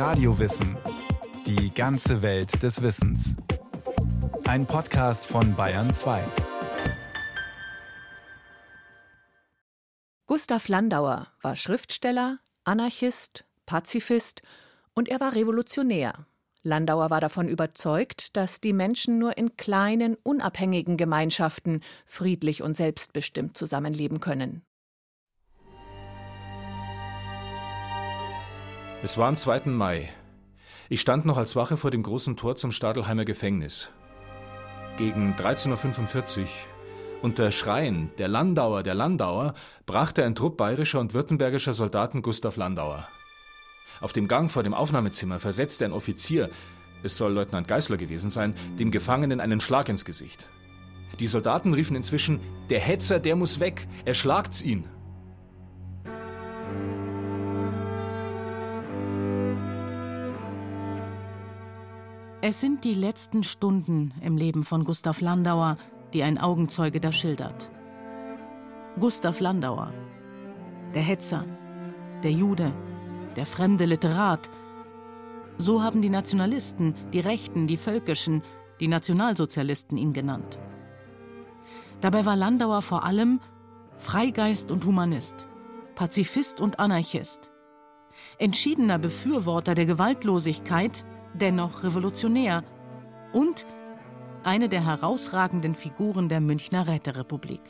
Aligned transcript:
Radiowissen. 0.00 0.78
Die 1.46 1.74
ganze 1.74 2.22
Welt 2.22 2.62
des 2.62 2.80
Wissens. 2.80 3.36
Ein 4.44 4.64
Podcast 4.64 5.26
von 5.26 5.54
Bayern 5.54 5.90
2. 5.90 6.24
Gustav 10.26 10.68
Landauer 10.68 11.26
war 11.42 11.54
Schriftsteller, 11.54 12.38
Anarchist, 12.64 13.44
Pazifist 13.66 14.40
und 14.94 15.10
er 15.10 15.20
war 15.20 15.34
Revolutionär. 15.34 16.24
Landauer 16.62 17.10
war 17.10 17.20
davon 17.20 17.46
überzeugt, 17.46 18.38
dass 18.38 18.62
die 18.62 18.72
Menschen 18.72 19.18
nur 19.18 19.36
in 19.36 19.58
kleinen, 19.58 20.14
unabhängigen 20.22 20.96
Gemeinschaften 20.96 21.82
friedlich 22.06 22.62
und 22.62 22.74
selbstbestimmt 22.74 23.58
zusammenleben 23.58 24.20
können. 24.20 24.62
Es 29.02 29.16
war 29.16 29.28
am 29.28 29.38
2. 29.38 29.62
Mai. 29.70 30.10
Ich 30.90 31.00
stand 31.00 31.24
noch 31.24 31.38
als 31.38 31.56
Wache 31.56 31.78
vor 31.78 31.90
dem 31.90 32.02
großen 32.02 32.36
Tor 32.36 32.56
zum 32.56 32.70
Stadelheimer 32.70 33.24
Gefängnis. 33.24 33.88
Gegen 34.98 35.34
13.45 35.36 36.40
Uhr, 36.40 36.46
unter 37.22 37.50
Schreien 37.50 38.10
der 38.18 38.28
Landauer, 38.28 38.82
der 38.82 38.92
Landauer, 38.92 39.54
brachte 39.86 40.22
ein 40.22 40.34
Trupp 40.34 40.58
bayerischer 40.58 41.00
und 41.00 41.14
württembergischer 41.14 41.72
Soldaten 41.72 42.20
Gustav 42.20 42.58
Landauer. 42.58 43.08
Auf 44.02 44.12
dem 44.12 44.28
Gang 44.28 44.50
vor 44.50 44.64
dem 44.64 44.74
Aufnahmezimmer 44.74 45.40
versetzte 45.40 45.86
ein 45.86 45.92
Offizier, 45.92 46.50
es 47.02 47.16
soll 47.16 47.32
Leutnant 47.32 47.68
Geißler 47.68 47.96
gewesen 47.96 48.30
sein, 48.30 48.54
dem 48.78 48.90
Gefangenen 48.90 49.40
einen 49.40 49.60
Schlag 49.60 49.88
ins 49.88 50.04
Gesicht. 50.04 50.46
Die 51.18 51.26
Soldaten 51.26 51.72
riefen 51.72 51.96
inzwischen: 51.96 52.38
Der 52.68 52.80
Hetzer, 52.80 53.18
der 53.18 53.34
muss 53.34 53.60
weg, 53.60 53.88
erschlagt's 54.04 54.60
ihn. 54.60 54.84
Es 62.50 62.60
sind 62.60 62.82
die 62.82 62.94
letzten 62.94 63.44
Stunden 63.44 64.12
im 64.22 64.36
Leben 64.36 64.64
von 64.64 64.82
Gustav 64.82 65.20
Landauer, 65.20 65.76
die 66.12 66.24
ein 66.24 66.36
Augenzeuge 66.36 66.98
da 66.98 67.12
schildert. 67.12 67.70
Gustav 68.98 69.38
Landauer, 69.38 69.92
der 70.92 71.02
Hetzer, 71.02 71.44
der 72.24 72.32
Jude, 72.32 72.72
der 73.36 73.46
fremde 73.46 73.84
Literat. 73.84 74.50
So 75.58 75.84
haben 75.84 76.02
die 76.02 76.08
Nationalisten, 76.08 76.96
die 77.12 77.20
Rechten, 77.20 77.68
die 77.68 77.76
Völkischen, 77.76 78.42
die 78.80 78.88
Nationalsozialisten 78.88 79.96
ihn 79.96 80.12
genannt. 80.12 80.58
Dabei 82.00 82.24
war 82.24 82.34
Landauer 82.34 82.82
vor 82.82 83.04
allem 83.04 83.38
Freigeist 83.96 84.72
und 84.72 84.84
Humanist, 84.86 85.46
Pazifist 85.94 86.60
und 86.60 86.80
Anarchist, 86.80 87.48
entschiedener 88.38 88.98
Befürworter 88.98 89.76
der 89.76 89.86
Gewaltlosigkeit 89.86 91.04
dennoch 91.34 91.82
revolutionär 91.82 92.64
und 93.32 93.66
eine 94.42 94.68
der 94.68 94.84
herausragenden 94.84 95.74
Figuren 95.74 96.28
der 96.28 96.40
Münchner 96.40 96.86
Räterepublik. 96.86 97.60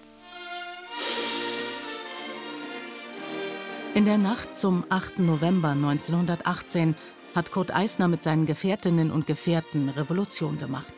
In 3.94 4.04
der 4.04 4.18
Nacht 4.18 4.56
zum 4.56 4.84
8. 4.88 5.18
November 5.18 5.70
1918 5.70 6.94
hat 7.34 7.50
Kurt 7.50 7.74
Eisner 7.74 8.08
mit 8.08 8.22
seinen 8.22 8.46
Gefährtinnen 8.46 9.10
und 9.10 9.26
Gefährten 9.26 9.88
Revolution 9.88 10.58
gemacht. 10.58 10.92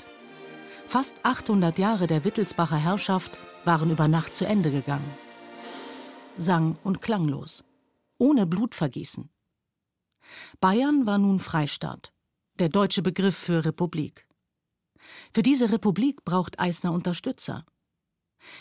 Fast 0.86 1.16
800 1.22 1.78
Jahre 1.78 2.06
der 2.06 2.24
Wittelsbacher 2.24 2.76
Herrschaft 2.76 3.38
waren 3.64 3.90
über 3.90 4.08
Nacht 4.08 4.34
zu 4.36 4.46
Ende 4.46 4.70
gegangen. 4.70 5.10
Sang 6.36 6.76
und 6.84 7.00
klanglos, 7.00 7.64
ohne 8.18 8.46
Blutvergießen. 8.46 9.30
Bayern 10.60 11.06
war 11.06 11.18
nun 11.18 11.40
Freistaat 11.40 12.11
der 12.58 12.68
deutsche 12.68 13.02
Begriff 13.02 13.36
für 13.36 13.64
Republik. 13.64 14.26
Für 15.32 15.42
diese 15.42 15.72
Republik 15.72 16.24
braucht 16.24 16.60
Eisner 16.60 16.92
Unterstützer. 16.92 17.64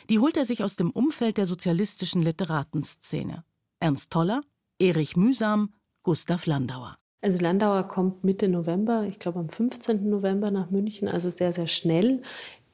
Die 0.09 0.19
holt 0.19 0.37
er 0.37 0.45
sich 0.45 0.63
aus 0.63 0.75
dem 0.75 0.91
Umfeld 0.91 1.37
der 1.37 1.45
sozialistischen 1.45 2.21
Literatenszene. 2.21 3.43
Ernst 3.79 4.11
Toller, 4.11 4.41
Erich 4.79 5.15
Mühsam, 5.15 5.73
Gustav 6.03 6.45
Landauer. 6.45 6.97
Also 7.21 7.37
Landauer 7.39 7.87
kommt 7.87 8.23
Mitte 8.23 8.47
November, 8.47 9.05
ich 9.07 9.19
glaube 9.19 9.39
am 9.39 9.49
15. 9.49 10.09
November 10.09 10.49
nach 10.49 10.71
München, 10.71 11.07
also 11.07 11.29
sehr, 11.29 11.53
sehr 11.53 11.67
schnell. 11.67 12.23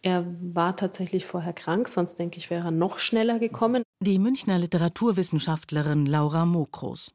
Er 0.02 0.25
war 0.41 0.78
tatsächlich 0.78 1.25
vorher 1.25 1.53
krank, 1.53 1.90
sonst 1.90 2.16
denke 2.16 2.38
ich, 2.38 2.50
wäre 2.50 2.66
er 2.66 2.72
noch 2.72 3.00
schneller 3.00 3.40
gekommen. 3.40 3.84
Die 4.00 4.20
Münchner 4.20 4.58
Literaturwissenschaftlerin 4.58 6.06
Laura 6.06 6.46
Mokros. 6.46 7.14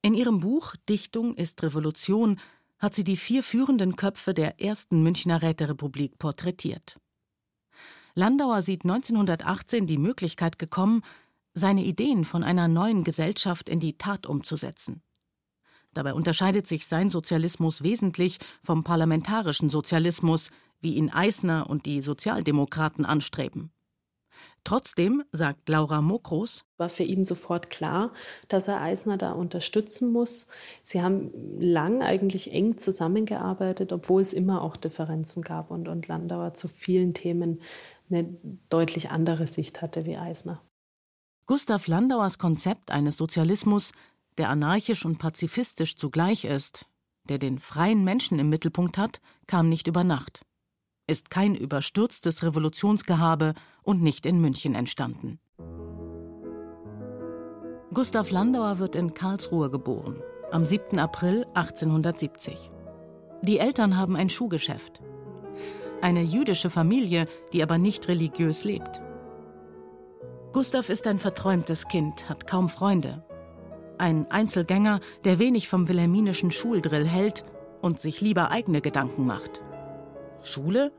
In 0.00 0.14
ihrem 0.14 0.40
Buch 0.40 0.74
Dichtung 0.88 1.36
ist 1.36 1.62
Revolution 1.62 2.40
hat 2.82 2.96
sie 2.96 3.04
die 3.04 3.16
vier 3.16 3.44
führenden 3.44 3.94
Köpfe 3.94 4.34
der 4.34 4.60
ersten 4.60 5.04
Münchner 5.04 5.40
Räterepublik 5.40 6.18
porträtiert. 6.18 6.98
Landauer 8.14 8.60
sieht 8.60 8.84
1918 8.84 9.86
die 9.86 9.98
Möglichkeit 9.98 10.58
gekommen, 10.58 11.02
seine 11.54 11.84
Ideen 11.84 12.24
von 12.24 12.42
einer 12.42 12.66
neuen 12.66 13.04
Gesellschaft 13.04 13.68
in 13.68 13.78
die 13.78 13.96
Tat 13.96 14.26
umzusetzen. 14.26 15.00
Dabei 15.94 16.12
unterscheidet 16.12 16.66
sich 16.66 16.86
sein 16.86 17.08
Sozialismus 17.08 17.82
wesentlich 17.82 18.38
vom 18.62 18.82
parlamentarischen 18.82 19.70
Sozialismus, 19.70 20.50
wie 20.80 20.94
ihn 20.94 21.10
Eisner 21.10 21.70
und 21.70 21.86
die 21.86 22.00
Sozialdemokraten 22.00 23.04
anstreben. 23.04 23.70
Trotzdem, 24.64 25.24
sagt 25.32 25.68
Laura 25.68 26.00
Mokros, 26.00 26.64
war 26.76 26.88
für 26.88 27.02
ihn 27.02 27.24
sofort 27.24 27.70
klar, 27.70 28.12
dass 28.48 28.68
er 28.68 28.80
Eisner 28.80 29.16
da 29.16 29.32
unterstützen 29.32 30.12
muss. 30.12 30.46
Sie 30.84 31.02
haben 31.02 31.32
lang 31.60 32.02
eigentlich 32.02 32.52
eng 32.52 32.78
zusammengearbeitet, 32.78 33.92
obwohl 33.92 34.22
es 34.22 34.32
immer 34.32 34.62
auch 34.62 34.76
Differenzen 34.76 35.42
gab 35.42 35.70
und, 35.70 35.88
und 35.88 36.06
Landauer 36.06 36.54
zu 36.54 36.68
vielen 36.68 37.12
Themen 37.12 37.60
eine 38.10 38.36
deutlich 38.68 39.10
andere 39.10 39.46
Sicht 39.46 39.82
hatte 39.82 40.04
wie 40.04 40.16
Eisner. 40.16 40.62
Gustav 41.46 41.86
Landauers 41.88 42.38
Konzept 42.38 42.90
eines 42.90 43.16
Sozialismus, 43.16 43.92
der 44.38 44.48
anarchisch 44.48 45.04
und 45.04 45.18
pazifistisch 45.18 45.96
zugleich 45.96 46.44
ist, 46.44 46.86
der 47.28 47.38
den 47.38 47.58
freien 47.58 48.04
Menschen 48.04 48.38
im 48.38 48.48
Mittelpunkt 48.48 48.96
hat, 48.96 49.20
kam 49.46 49.68
nicht 49.68 49.88
über 49.88 50.04
Nacht 50.04 50.44
ist 51.12 51.28
kein 51.28 51.54
überstürztes 51.54 52.42
Revolutionsgehabe 52.42 53.52
und 53.82 54.00
nicht 54.02 54.24
in 54.24 54.40
München 54.40 54.74
entstanden. 54.74 55.38
Gustav 57.92 58.30
Landauer 58.30 58.78
wird 58.78 58.96
in 58.96 59.12
Karlsruhe 59.12 59.70
geboren, 59.70 60.22
am 60.50 60.64
7. 60.64 60.98
April 60.98 61.44
1870. 61.52 62.70
Die 63.42 63.58
Eltern 63.58 63.98
haben 63.98 64.16
ein 64.16 64.30
Schuhgeschäft. 64.30 65.02
Eine 66.00 66.22
jüdische 66.22 66.70
Familie, 66.70 67.28
die 67.52 67.62
aber 67.62 67.76
nicht 67.76 68.08
religiös 68.08 68.64
lebt. 68.64 69.02
Gustav 70.54 70.88
ist 70.88 71.06
ein 71.06 71.18
verträumtes 71.18 71.88
Kind, 71.88 72.30
hat 72.30 72.46
kaum 72.46 72.70
Freunde. 72.70 73.22
Ein 73.98 74.30
Einzelgänger, 74.30 75.00
der 75.24 75.38
wenig 75.38 75.68
vom 75.68 75.88
wilhelminischen 75.88 76.50
Schuldrill 76.50 77.06
hält 77.06 77.44
und 77.82 78.00
sich 78.00 78.22
lieber 78.22 78.50
eigene 78.50 78.80
Gedanken 78.80 79.26
macht. 79.26 79.60
Schule? 80.42 80.92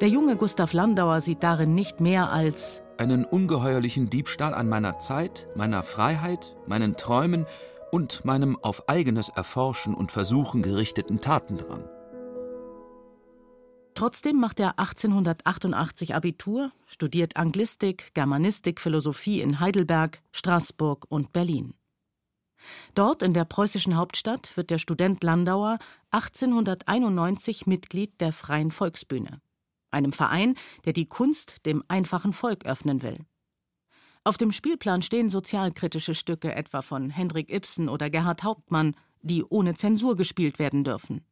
Der 0.00 0.08
junge 0.08 0.36
Gustav 0.36 0.72
Landauer 0.72 1.20
sieht 1.20 1.42
darin 1.42 1.74
nicht 1.74 2.00
mehr 2.00 2.30
als 2.30 2.82
einen 2.98 3.24
ungeheuerlichen 3.24 4.10
Diebstahl 4.10 4.54
an 4.54 4.68
meiner 4.68 4.98
Zeit, 4.98 5.48
meiner 5.54 5.82
Freiheit, 5.82 6.56
meinen 6.66 6.96
Träumen 6.96 7.46
und 7.90 8.24
meinem 8.24 8.56
auf 8.62 8.88
eigenes 8.88 9.28
Erforschen 9.28 9.94
und 9.94 10.10
Versuchen 10.12 10.62
gerichteten 10.62 11.20
Tatendrang. 11.20 11.88
Trotzdem 13.94 14.40
macht 14.40 14.58
er 14.58 14.78
1888 14.78 16.14
Abitur, 16.14 16.72
studiert 16.86 17.36
Anglistik, 17.36 18.14
Germanistik, 18.14 18.80
Philosophie 18.80 19.40
in 19.40 19.60
Heidelberg, 19.60 20.20
Straßburg 20.32 21.04
und 21.08 21.32
Berlin. 21.32 21.74
Dort 22.94 23.22
in 23.22 23.34
der 23.34 23.44
preußischen 23.44 23.96
Hauptstadt 23.96 24.56
wird 24.56 24.70
der 24.70 24.78
Student 24.78 25.22
Landauer 25.24 25.78
1891 26.10 27.66
Mitglied 27.66 28.20
der 28.20 28.32
Freien 28.32 28.70
Volksbühne, 28.70 29.40
einem 29.90 30.12
Verein, 30.12 30.54
der 30.84 30.92
die 30.92 31.06
Kunst 31.06 31.64
dem 31.66 31.82
einfachen 31.88 32.32
Volk 32.32 32.66
öffnen 32.66 33.02
will. 33.02 33.18
Auf 34.24 34.36
dem 34.36 34.52
Spielplan 34.52 35.02
stehen 35.02 35.30
sozialkritische 35.30 36.14
Stücke 36.14 36.54
etwa 36.54 36.82
von 36.82 37.10
Hendrik 37.10 37.52
Ibsen 37.52 37.88
oder 37.88 38.08
Gerhard 38.08 38.44
Hauptmann, 38.44 38.94
die 39.22 39.44
ohne 39.44 39.74
Zensur 39.74 40.16
gespielt 40.16 40.58
werden 40.58 40.84
dürfen. 40.84 41.24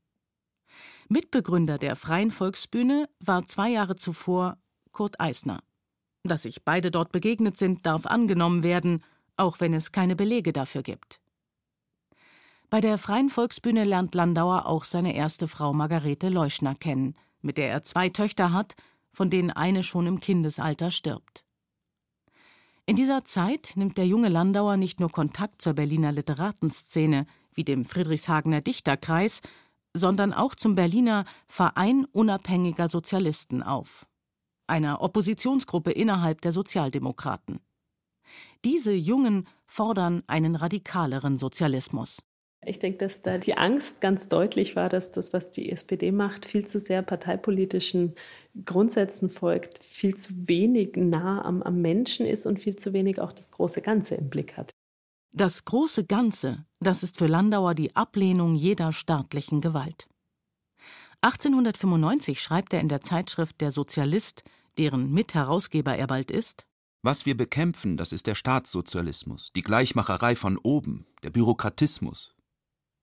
Mitbegründer 1.08 1.78
der 1.78 1.96
Freien 1.96 2.30
Volksbühne 2.30 3.08
war 3.18 3.46
zwei 3.46 3.70
Jahre 3.70 3.96
zuvor 3.96 4.58
Kurt 4.92 5.20
Eisner. 5.20 5.62
Dass 6.22 6.42
sich 6.42 6.64
beide 6.64 6.90
dort 6.90 7.12
begegnet 7.12 7.56
sind, 7.56 7.86
darf 7.86 8.06
angenommen 8.06 8.62
werden, 8.62 9.02
auch 9.40 9.60
wenn 9.60 9.74
es 9.74 9.92
keine 9.92 10.16
Belege 10.16 10.52
dafür 10.52 10.82
gibt. 10.82 11.20
Bei 12.68 12.80
der 12.80 12.98
Freien 12.98 13.30
Volksbühne 13.30 13.82
lernt 13.82 14.14
Landauer 14.14 14.66
auch 14.66 14.84
seine 14.84 15.14
erste 15.16 15.48
Frau 15.48 15.72
Margarete 15.72 16.28
Leuschner 16.28 16.76
kennen, 16.76 17.16
mit 17.42 17.58
der 17.58 17.70
er 17.70 17.82
zwei 17.82 18.10
Töchter 18.10 18.52
hat, 18.52 18.76
von 19.12 19.28
denen 19.28 19.50
eine 19.50 19.82
schon 19.82 20.06
im 20.06 20.20
Kindesalter 20.20 20.92
stirbt. 20.92 21.44
In 22.86 22.96
dieser 22.96 23.24
Zeit 23.24 23.72
nimmt 23.74 23.98
der 23.98 24.06
junge 24.06 24.28
Landauer 24.28 24.76
nicht 24.76 25.00
nur 25.00 25.10
Kontakt 25.10 25.62
zur 25.62 25.74
Berliner 25.74 26.12
Literatenszene, 26.12 27.26
wie 27.54 27.64
dem 27.64 27.84
Friedrichshagener 27.84 28.60
Dichterkreis, 28.60 29.40
sondern 29.94 30.32
auch 30.32 30.54
zum 30.54 30.76
Berliner 30.76 31.24
Verein 31.48 32.04
unabhängiger 32.12 32.88
Sozialisten 32.88 33.62
auf, 33.62 34.06
einer 34.66 35.02
Oppositionsgruppe 35.02 35.90
innerhalb 35.90 36.40
der 36.40 36.52
Sozialdemokraten. 36.52 37.60
Diese 38.64 38.92
Jungen 38.92 39.46
fordern 39.66 40.22
einen 40.26 40.54
radikaleren 40.54 41.38
Sozialismus. 41.38 42.18
Ich 42.66 42.78
denke, 42.78 42.98
dass 42.98 43.22
da 43.22 43.38
die 43.38 43.56
Angst 43.56 44.02
ganz 44.02 44.28
deutlich 44.28 44.76
war, 44.76 44.90
dass 44.90 45.12
das, 45.12 45.32
was 45.32 45.50
die 45.50 45.72
SPD 45.72 46.12
macht, 46.12 46.44
viel 46.44 46.66
zu 46.66 46.78
sehr 46.78 47.00
parteipolitischen 47.00 48.14
Grundsätzen 48.66 49.30
folgt, 49.30 49.82
viel 49.82 50.14
zu 50.14 50.46
wenig 50.46 50.96
nah 50.96 51.42
am, 51.42 51.62
am 51.62 51.80
Menschen 51.80 52.26
ist 52.26 52.44
und 52.44 52.60
viel 52.60 52.76
zu 52.76 52.92
wenig 52.92 53.18
auch 53.18 53.32
das 53.32 53.50
große 53.50 53.80
Ganze 53.80 54.16
im 54.16 54.28
Blick 54.28 54.58
hat. 54.58 54.72
Das 55.32 55.64
große 55.64 56.04
Ganze, 56.04 56.66
das 56.80 57.02
ist 57.02 57.16
für 57.16 57.28
Landauer 57.28 57.74
die 57.74 57.96
Ablehnung 57.96 58.56
jeder 58.56 58.92
staatlichen 58.92 59.62
Gewalt. 59.62 60.06
1895 61.22 62.40
schreibt 62.40 62.74
er 62.74 62.80
in 62.80 62.88
der 62.88 63.00
Zeitschrift 63.00 63.60
Der 63.62 63.72
Sozialist, 63.72 64.42
deren 64.76 65.10
Mitherausgeber 65.12 65.96
er 65.96 66.06
bald 66.06 66.30
ist, 66.30 66.66
Was 67.02 67.24
wir 67.24 67.34
bekämpfen, 67.34 67.96
das 67.96 68.12
ist 68.12 68.26
der 68.26 68.34
Staatssozialismus, 68.34 69.52
die 69.56 69.62
Gleichmacherei 69.62 70.36
von 70.36 70.58
oben, 70.58 71.06
der 71.22 71.30
Bürokratismus. 71.30 72.34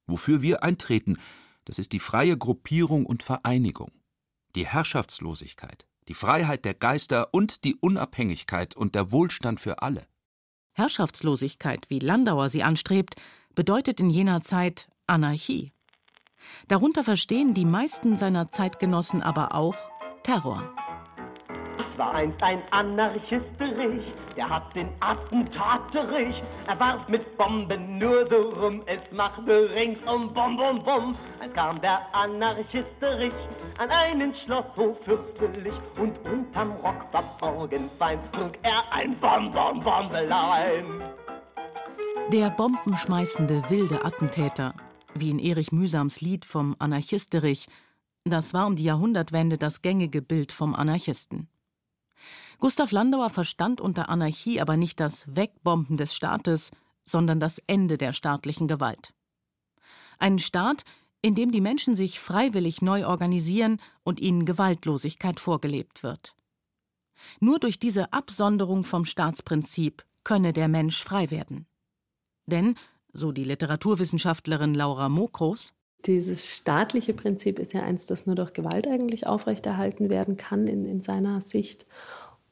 Wofür 0.05 0.43
wir 0.43 0.61
eintreten, 0.61 1.17
das 1.65 1.79
ist 1.79 1.93
die 1.93 1.99
freie 1.99 2.37
Gruppierung 2.37 3.07
und 3.07 3.23
Vereinigung, 3.23 3.91
die 4.55 4.67
Herrschaftslosigkeit, 4.67 5.87
die 6.07 6.13
Freiheit 6.13 6.63
der 6.63 6.75
Geister 6.75 7.33
und 7.33 7.63
die 7.63 7.75
Unabhängigkeit 7.75 8.75
und 8.77 8.93
der 8.93 9.11
Wohlstand 9.11 9.59
für 9.59 9.81
alle. 9.81 10.05
Herrschaftslosigkeit, 10.73 11.89
wie 11.89 11.97
Landauer 11.97 12.49
sie 12.49 12.61
anstrebt, 12.61 13.15
bedeutet 13.55 13.99
in 13.99 14.11
jener 14.11 14.41
Zeit 14.41 14.89
Anarchie. 15.07 15.73
Darunter 16.67 17.03
verstehen 17.03 17.55
die 17.55 17.65
meisten 17.65 18.15
seiner 18.15 18.51
Zeitgenossen 18.51 19.23
aber 19.23 19.55
auch 19.55 19.75
Terror. 20.21 20.75
Es 21.87 21.97
war 21.97 22.15
einst 22.15 22.43
ein 22.43 22.61
Anarchisterich, 22.71 24.13
der 24.35 24.49
hat 24.49 24.75
den 24.75 24.89
Attentaterich. 24.99 26.43
Er 26.67 26.77
warf 26.77 27.07
mit 27.07 27.37
Bomben 27.37 27.97
nur 27.97 28.27
so 28.27 28.49
rum, 28.49 28.81
es 28.85 29.13
machte 29.13 29.73
ringsum 29.73 30.33
Bom, 30.33 30.57
Bom, 30.57 30.83
Bom. 30.83 31.15
Als 31.39 31.53
kam 31.53 31.79
der 31.79 32.01
Anarchisterich 32.13 33.31
an 33.77 33.89
einen 33.89 34.35
Schlosshof 34.35 35.01
fürstlich 35.01 35.73
und 35.97 36.19
unterm 36.29 36.71
Rock 36.83 37.05
verborgen 37.09 37.89
fein 37.97 38.19
trug 38.33 38.51
er 38.63 38.83
ein 38.91 39.15
Bom, 39.19 39.49
Bom, 39.49 39.79
Bombelein. 39.79 41.01
Der 42.33 42.49
bombenschmeißende 42.49 43.63
wilde 43.69 44.03
Attentäter, 44.03 44.73
wie 45.15 45.29
in 45.29 45.39
Erich 45.39 45.71
Mühsams 45.71 46.19
Lied 46.19 46.43
vom 46.43 46.75
Anarchisterich, 46.79 47.69
das 48.25 48.53
war 48.53 48.67
um 48.67 48.75
die 48.75 48.83
Jahrhundertwende 48.83 49.57
das 49.57 49.81
gängige 49.81 50.21
Bild 50.21 50.51
vom 50.51 50.75
Anarchisten. 50.75 51.47
Gustav 52.59 52.91
Landauer 52.91 53.29
verstand 53.29 53.81
unter 53.81 54.09
Anarchie 54.09 54.59
aber 54.59 54.77
nicht 54.77 54.99
das 54.99 55.35
Wegbomben 55.35 55.97
des 55.97 56.15
Staates, 56.15 56.71
sondern 57.03 57.39
das 57.39 57.59
Ende 57.67 57.97
der 57.97 58.13
staatlichen 58.13 58.67
Gewalt. 58.67 59.13
Ein 60.17 60.39
Staat, 60.39 60.83
in 61.21 61.35
dem 61.35 61.51
die 61.51 61.61
Menschen 61.61 61.95
sich 61.95 62.19
freiwillig 62.19 62.81
neu 62.81 63.05
organisieren 63.05 63.79
und 64.03 64.19
ihnen 64.19 64.45
Gewaltlosigkeit 64.45 65.39
vorgelebt 65.39 66.03
wird. 66.03 66.35
Nur 67.39 67.59
durch 67.59 67.79
diese 67.79 68.13
Absonderung 68.13 68.83
vom 68.83 69.05
Staatsprinzip 69.05 70.05
könne 70.23 70.53
der 70.53 70.67
Mensch 70.67 71.03
frei 71.03 71.31
werden. 71.31 71.67
Denn, 72.45 72.75
so 73.11 73.31
die 73.31 73.43
Literaturwissenschaftlerin 73.43 74.73
Laura 74.73 75.09
Mokros, 75.09 75.73
dieses 76.05 76.47
staatliche 76.47 77.13
Prinzip 77.13 77.59
ist 77.59 77.73
ja 77.73 77.83
eins, 77.83 78.05
das 78.05 78.25
nur 78.25 78.35
durch 78.35 78.53
Gewalt 78.53 78.87
eigentlich 78.87 79.27
aufrechterhalten 79.27 80.09
werden 80.09 80.37
kann 80.37 80.67
in, 80.67 80.85
in 80.85 81.01
seiner 81.01 81.41
Sicht. 81.41 81.85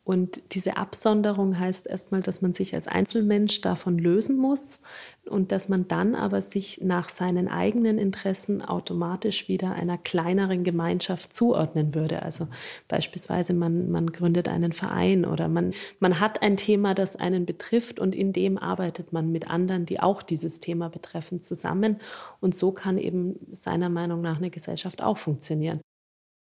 Und 0.06 0.40
diese 0.54 0.78
Absonderung 0.78 1.58
heißt 1.58 1.88
erstmal, 1.88 2.22
dass 2.22 2.44
man 2.44 2.54
sich 2.54 2.76
als 2.76 2.88
Einzelmensch 2.88 3.62
davon 3.62 3.98
lösen 3.98 4.38
muss 4.38 4.84
und 5.26 5.52
dass 5.52 5.68
man 5.68 5.88
dann 5.88 6.14
aber 6.14 6.44
sich 6.44 6.80
nach 6.84 7.10
seinen 7.10 7.48
eigenen 7.48 7.98
Interessen 7.98 8.62
automatisch 8.62 9.48
wieder 9.48 9.72
einer 9.72 9.98
kleineren 9.98 10.64
Gemeinschaft 10.64 11.34
zuordnen 11.34 11.96
würde. 11.96 12.22
Also 12.22 12.48
beispielsweise 12.88 13.56
man, 13.56 13.90
man 13.90 14.12
gründet 14.12 14.48
einen 14.48 14.74
Verein 14.74 15.26
oder 15.26 15.48
man, 15.48 15.74
man 16.00 16.20
hat 16.20 16.44
ein 16.44 16.56
Thema, 16.56 16.94
das 16.94 17.16
einen 17.16 17.48
betrifft 17.48 18.00
und 18.00 18.14
in 18.14 18.32
dem 18.32 18.60
arbeitet 18.60 19.12
man 19.12 19.32
mit 19.32 19.50
anderen, 19.50 19.88
die 19.88 20.00
auch 20.00 20.22
dieses 20.22 20.60
Thema 20.60 20.90
betreffen, 20.90 21.42
zusammen. 21.42 22.00
Und 22.42 22.56
so 22.56 22.72
kann 22.72 23.00
eben 23.00 23.40
seiner 23.52 23.90
Meinung 23.90 24.22
nach 24.22 24.38
eine 24.38 24.52
Gesellschaft 24.52 25.02
auch 25.02 25.18
funktionieren. 25.18 25.82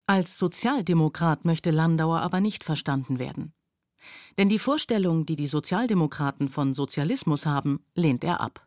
Als 0.06 0.38
Sozialdemokrat 0.38 1.46
möchte 1.46 1.70
Landauer 1.70 2.20
aber 2.20 2.40
nicht 2.40 2.62
verstanden 2.62 3.18
werden. 3.18 3.54
Denn 4.36 4.50
die 4.50 4.58
Vorstellung, 4.58 5.24
die 5.24 5.36
die 5.36 5.46
Sozialdemokraten 5.46 6.50
von 6.50 6.74
Sozialismus 6.74 7.46
haben, 7.46 7.82
lehnt 7.94 8.22
er 8.22 8.42
ab. 8.42 8.66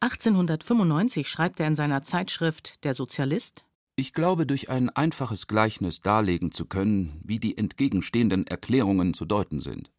1895 0.00 1.28
schreibt 1.28 1.60
er 1.60 1.66
in 1.66 1.76
seiner 1.76 2.02
Zeitschrift 2.02 2.82
Der 2.82 2.94
Sozialist 2.94 3.66
Ich 3.94 4.14
glaube, 4.14 4.46
durch 4.46 4.70
ein 4.70 4.88
einfaches 4.88 5.48
Gleichnis 5.48 6.00
darlegen 6.00 6.50
zu 6.50 6.64
können, 6.64 7.20
wie 7.22 7.38
die 7.38 7.58
entgegenstehenden 7.58 8.46
Erklärungen 8.46 9.12
zu 9.12 9.26
deuten 9.26 9.60
sind. 9.60 9.90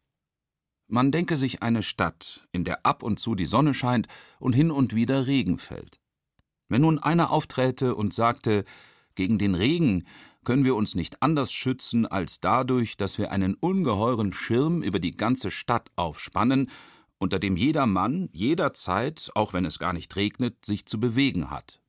Man 0.88 1.12
denke 1.12 1.36
sich 1.36 1.62
eine 1.62 1.84
Stadt, 1.84 2.46
in 2.50 2.64
der 2.64 2.84
ab 2.84 3.04
und 3.04 3.20
zu 3.20 3.36
die 3.36 3.46
Sonne 3.46 3.72
scheint 3.72 4.08
und 4.40 4.52
hin 4.52 4.72
und 4.72 4.96
wieder 4.96 5.28
Regen 5.28 5.58
fällt. 5.58 6.00
Wenn 6.68 6.82
nun 6.82 6.98
einer 6.98 7.30
aufträte 7.30 7.94
und 7.94 8.12
sagte, 8.12 8.64
gegen 9.14 9.38
den 9.38 9.54
Regen 9.54 10.04
können 10.44 10.64
wir 10.64 10.76
uns 10.76 10.94
nicht 10.94 11.22
anders 11.22 11.52
schützen 11.52 12.06
als 12.06 12.38
dadurch, 12.40 12.96
dass 12.96 13.18
wir 13.18 13.32
einen 13.32 13.54
ungeheuren 13.54 14.32
Schirm 14.32 14.82
über 14.82 15.00
die 15.00 15.16
ganze 15.16 15.50
Stadt 15.50 15.90
aufspannen, 15.96 16.70
unter 17.18 17.38
dem 17.38 17.56
jeder 17.56 17.86
Mann 17.86 18.28
jederzeit, 18.32 19.30
auch 19.34 19.52
wenn 19.52 19.64
es 19.64 19.78
gar 19.78 19.92
nicht 19.92 20.14
regnet, 20.16 20.64
sich 20.64 20.86
zu 20.86 21.00
bewegen 21.00 21.50
hat. 21.50 21.80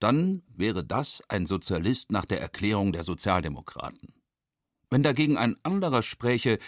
Dann 0.00 0.42
wäre 0.54 0.84
das 0.84 1.22
ein 1.28 1.46
Sozialist 1.46 2.10
nach 2.10 2.24
der 2.24 2.40
Erklärung 2.40 2.92
der 2.92 3.04
Sozialdemokraten. 3.04 4.14
Wenn 4.90 5.02
dagegen 5.02 5.36
ein 5.36 5.56
anderer 5.62 6.02
spräche, 6.02 6.58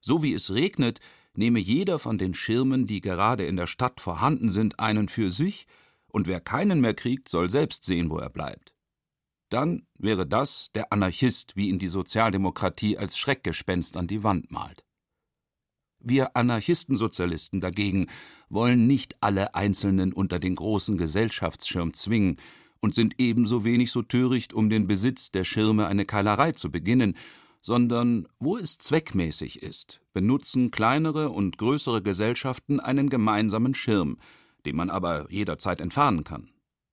so 0.00 0.22
wie 0.22 0.32
es 0.32 0.54
regnet, 0.54 1.00
nehme 1.34 1.58
jeder 1.58 1.98
von 1.98 2.18
den 2.18 2.34
Schirmen, 2.34 2.86
die 2.86 3.00
gerade 3.00 3.44
in 3.44 3.56
der 3.56 3.66
Stadt 3.66 4.00
vorhanden 4.00 4.50
sind, 4.50 4.78
einen 4.78 5.08
für 5.08 5.30
sich, 5.30 5.66
und 6.10 6.26
wer 6.26 6.40
keinen 6.40 6.80
mehr 6.80 6.94
kriegt, 6.94 7.28
soll 7.28 7.50
selbst 7.50 7.84
sehen, 7.84 8.08
wo 8.08 8.18
er 8.18 8.30
bleibt 8.30 8.72
dann 9.48 9.86
wäre 9.98 10.26
das 10.26 10.70
der 10.74 10.92
Anarchist, 10.92 11.56
wie 11.56 11.68
ihn 11.68 11.78
die 11.78 11.88
Sozialdemokratie 11.88 12.98
als 12.98 13.18
Schreckgespenst 13.18 13.96
an 13.96 14.06
die 14.06 14.22
Wand 14.22 14.50
malt. 14.50 14.84
Wir 16.00 16.36
Anarchistensozialisten 16.36 17.60
dagegen 17.60 18.06
wollen 18.48 18.86
nicht 18.86 19.16
alle 19.20 19.54
Einzelnen 19.54 20.12
unter 20.12 20.38
den 20.38 20.54
großen 20.54 20.96
Gesellschaftsschirm 20.96 21.92
zwingen 21.92 22.36
und 22.80 22.94
sind 22.94 23.14
ebenso 23.18 23.64
wenig 23.64 23.90
so 23.90 24.02
töricht, 24.02 24.52
um 24.52 24.70
den 24.70 24.86
Besitz 24.86 25.30
der 25.30 25.44
Schirme 25.44 25.86
eine 25.86 26.04
Keilerei 26.04 26.52
zu 26.52 26.70
beginnen, 26.70 27.16
sondern 27.60 28.28
wo 28.38 28.56
es 28.56 28.78
zweckmäßig 28.78 29.62
ist, 29.62 30.00
benutzen 30.12 30.70
kleinere 30.70 31.30
und 31.30 31.58
größere 31.58 32.02
Gesellschaften 32.02 32.78
einen 32.78 33.08
gemeinsamen 33.08 33.74
Schirm, 33.74 34.18
den 34.64 34.76
man 34.76 34.90
aber 34.90 35.26
jederzeit 35.30 35.80
entfernen 35.80 36.22
kann. 36.22 36.50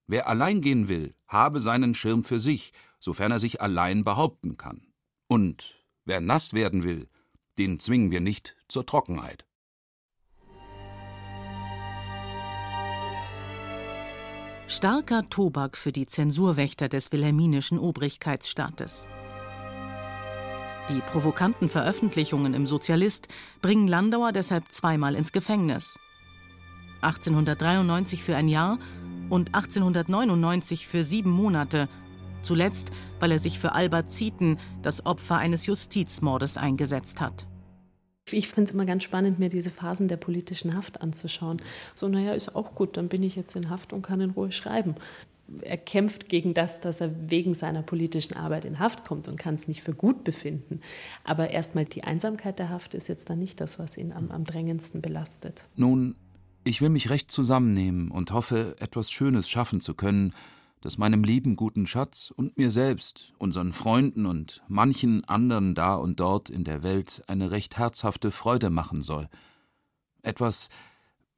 Wer 0.08 0.28
allein 0.28 0.60
gehen 0.60 0.88
will, 0.88 1.14
habe 1.26 1.58
seinen 1.60 1.94
Schirm 1.94 2.22
für 2.22 2.38
sich, 2.38 2.72
sofern 3.00 3.32
er 3.32 3.40
sich 3.40 3.60
allein 3.60 4.04
behaupten 4.04 4.56
kann. 4.56 4.86
Und 5.26 5.84
wer 6.04 6.20
nass 6.20 6.52
werden 6.52 6.84
will, 6.84 7.08
den 7.58 7.80
zwingen 7.80 8.12
wir 8.12 8.20
nicht 8.20 8.56
zur 8.68 8.86
Trockenheit. 8.86 9.44
Starker 14.68 15.28
Tobak 15.28 15.76
für 15.76 15.92
die 15.92 16.06
Zensurwächter 16.06 16.88
des 16.88 17.12
wilhelminischen 17.12 17.78
Obrigkeitsstaates. 17.78 19.06
Die 20.88 21.00
provokanten 21.00 21.68
Veröffentlichungen 21.68 22.54
im 22.54 22.66
Sozialist 22.66 23.26
bringen 23.60 23.88
Landauer 23.88 24.30
deshalb 24.32 24.70
zweimal 24.70 25.16
ins 25.16 25.32
Gefängnis. 25.32 25.98
1893 27.00 28.22
für 28.22 28.36
ein 28.36 28.48
Jahr 28.48 28.78
und 29.30 29.54
1899 29.54 30.86
für 30.86 31.04
sieben 31.04 31.30
Monate, 31.30 31.88
zuletzt, 32.42 32.90
weil 33.20 33.32
er 33.32 33.38
sich 33.38 33.58
für 33.58 33.72
Albert 33.72 34.12
Zieten, 34.12 34.58
das 34.82 35.04
Opfer 35.04 35.36
eines 35.36 35.66
Justizmordes, 35.66 36.56
eingesetzt 36.56 37.20
hat. 37.20 37.46
Ich 38.30 38.48
finde 38.48 38.68
es 38.68 38.74
immer 38.74 38.86
ganz 38.86 39.04
spannend, 39.04 39.38
mir 39.38 39.48
diese 39.48 39.70
Phasen 39.70 40.08
der 40.08 40.16
politischen 40.16 40.74
Haft 40.74 41.00
anzuschauen. 41.00 41.62
So, 41.94 42.08
naja, 42.08 42.32
ist 42.32 42.56
auch 42.56 42.74
gut, 42.74 42.96
dann 42.96 43.08
bin 43.08 43.22
ich 43.22 43.36
jetzt 43.36 43.54
in 43.54 43.70
Haft 43.70 43.92
und 43.92 44.02
kann 44.02 44.20
in 44.20 44.30
Ruhe 44.30 44.50
schreiben. 44.50 44.96
Er 45.62 45.76
kämpft 45.76 46.28
gegen 46.28 46.52
das, 46.52 46.80
dass 46.80 47.00
er 47.00 47.30
wegen 47.30 47.54
seiner 47.54 47.82
politischen 47.82 48.34
Arbeit 48.34 48.64
in 48.64 48.80
Haft 48.80 49.04
kommt 49.04 49.28
und 49.28 49.36
kann 49.36 49.54
es 49.54 49.68
nicht 49.68 49.80
für 49.80 49.94
gut 49.94 50.24
befinden. 50.24 50.80
Aber 51.22 51.50
erstmal 51.50 51.84
die 51.84 52.02
Einsamkeit 52.02 52.58
der 52.58 52.68
Haft 52.68 52.94
ist 52.94 53.06
jetzt 53.06 53.30
dann 53.30 53.38
nicht 53.38 53.60
das, 53.60 53.78
was 53.78 53.96
ihn 53.96 54.10
am, 54.10 54.32
am 54.32 54.42
drängendsten 54.42 55.02
belastet. 55.02 55.62
Nun, 55.76 56.16
Ich 56.66 56.80
will 56.80 56.88
mich 56.88 57.10
recht 57.10 57.30
zusammennehmen 57.30 58.10
und 58.10 58.32
hoffe, 58.32 58.74
etwas 58.80 59.12
Schönes 59.12 59.48
schaffen 59.48 59.80
zu 59.80 59.94
können, 59.94 60.34
das 60.80 60.98
meinem 60.98 61.22
lieben 61.22 61.54
guten 61.54 61.86
Schatz 61.86 62.32
und 62.34 62.58
mir 62.58 62.70
selbst, 62.70 63.32
unseren 63.38 63.72
Freunden 63.72 64.26
und 64.26 64.64
manchen 64.66 65.22
anderen 65.26 65.76
da 65.76 65.94
und 65.94 66.18
dort 66.18 66.50
in 66.50 66.64
der 66.64 66.82
Welt 66.82 67.22
eine 67.28 67.52
recht 67.52 67.78
herzhafte 67.78 68.32
Freude 68.32 68.68
machen 68.68 69.02
soll. 69.02 69.28
Etwas, 70.22 70.68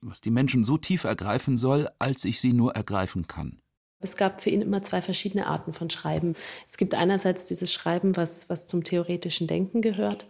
was 0.01 0.23
die 0.23 0.31
Menschen 0.31 0.65
so 0.65 0.79
tief 0.79 1.05
ergreifen 1.05 1.59
soll, 1.59 1.91
als 1.99 2.25
ich 2.25 2.41
sie 2.41 2.55
nur 2.55 2.75
ergreifen 2.75 3.27
kann. 3.27 3.61
Es 4.01 4.17
gab 4.17 4.43
für 4.43 4.49
ihn 4.49 4.63
immer 4.63 4.83
zwei 4.83 5.03
verschiedene 5.03 5.47
Arten 5.47 5.75
von 5.75 5.91
Schreiben. 5.91 6.37
Es 6.67 6.79
gibt 6.79 6.95
einerseits 6.95 7.45
dieses 7.45 7.71
Schreiben, 7.71 8.17
was, 8.17 8.49
was 8.49 8.67
zum 8.67 8.83
theoretischen 8.83 9.47
Denken 9.47 9.83
gehört, 9.83 10.27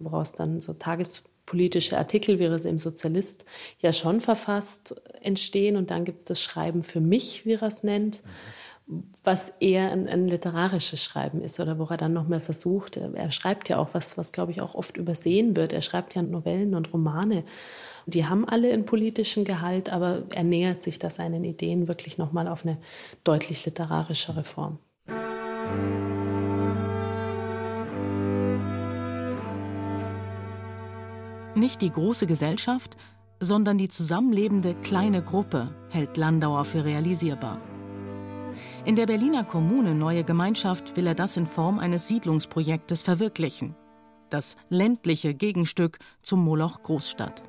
woraus 0.00 0.32
dann 0.32 0.60
so 0.60 0.74
tagespolitische 1.42 1.98
Artikel, 1.98 2.40
er 2.40 2.52
es 2.52 2.64
im 2.64 2.78
Sozialist 2.78 3.44
ja 3.80 3.92
schon 3.92 4.20
verfasst, 4.20 5.00
entstehen. 5.20 5.76
Und 5.76 5.90
dann 5.90 6.04
gibt 6.04 6.20
es 6.20 6.24
das 6.24 6.40
Schreiben 6.40 6.82
für 6.82 7.00
mich, 7.00 7.44
wie 7.44 7.54
er 7.54 7.62
es 7.62 7.82
nennt. 7.82 8.22
was 9.22 9.52
eher 9.60 9.92
ein, 9.92 10.08
ein, 10.08 10.26
literarisches 10.26 11.02
Schreiben 11.02 11.40
ist 11.40 11.60
oder 11.60 11.78
wo 11.78 11.84
er 11.84 11.96
dann 11.96 12.12
noch 12.12 12.26
mal 12.26 12.40
versucht, 12.40 12.96
er, 12.96 13.14
er 13.14 13.30
schreibt 13.30 13.68
ja 13.68 13.78
auch 13.78 13.90
was, 13.92 14.18
was 14.18 14.32
glaube 14.32 14.50
ich 14.50 14.60
auch 14.60 14.74
oft 14.74 14.96
übersehen 14.96 15.56
wird. 15.56 15.72
Er 15.72 15.80
schreibt 15.82 16.14
ja 16.14 16.20
Novellen 16.20 16.74
und 16.74 16.92
Romane 16.92 17.44
die 18.06 18.26
haben 18.26 18.48
alle 18.48 18.72
einen 18.72 18.84
politischen 18.84 19.44
Gehalt, 19.44 19.88
aber 19.88 20.24
er 20.30 20.42
nähert 20.42 20.80
sich 20.80 20.98
da 20.98 21.08
seinen 21.08 21.44
Ideen 21.44 21.86
wirklich 21.86 22.18
nochmal 22.18 22.48
auf 22.48 22.64
eine 22.64 22.78
deutlich 23.22 23.64
literarischere 23.64 24.42
Form. 24.42 24.80
Nicht 31.62 31.80
die 31.80 31.92
große 31.92 32.26
Gesellschaft, 32.26 32.96
sondern 33.38 33.78
die 33.78 33.86
zusammenlebende 33.86 34.74
kleine 34.82 35.22
Gruppe 35.22 35.72
hält 35.90 36.16
Landauer 36.16 36.64
für 36.64 36.84
realisierbar. 36.84 37.60
In 38.84 38.96
der 38.96 39.06
Berliner 39.06 39.44
Kommune 39.44 39.94
Neue 39.94 40.24
Gemeinschaft 40.24 40.96
will 40.96 41.06
er 41.06 41.14
das 41.14 41.36
in 41.36 41.46
Form 41.46 41.78
eines 41.78 42.08
Siedlungsprojektes 42.08 43.02
verwirklichen. 43.02 43.76
Das 44.28 44.56
ländliche 44.70 45.34
Gegenstück 45.34 46.00
zum 46.20 46.42
Moloch 46.42 46.82
Großstadt. 46.82 47.44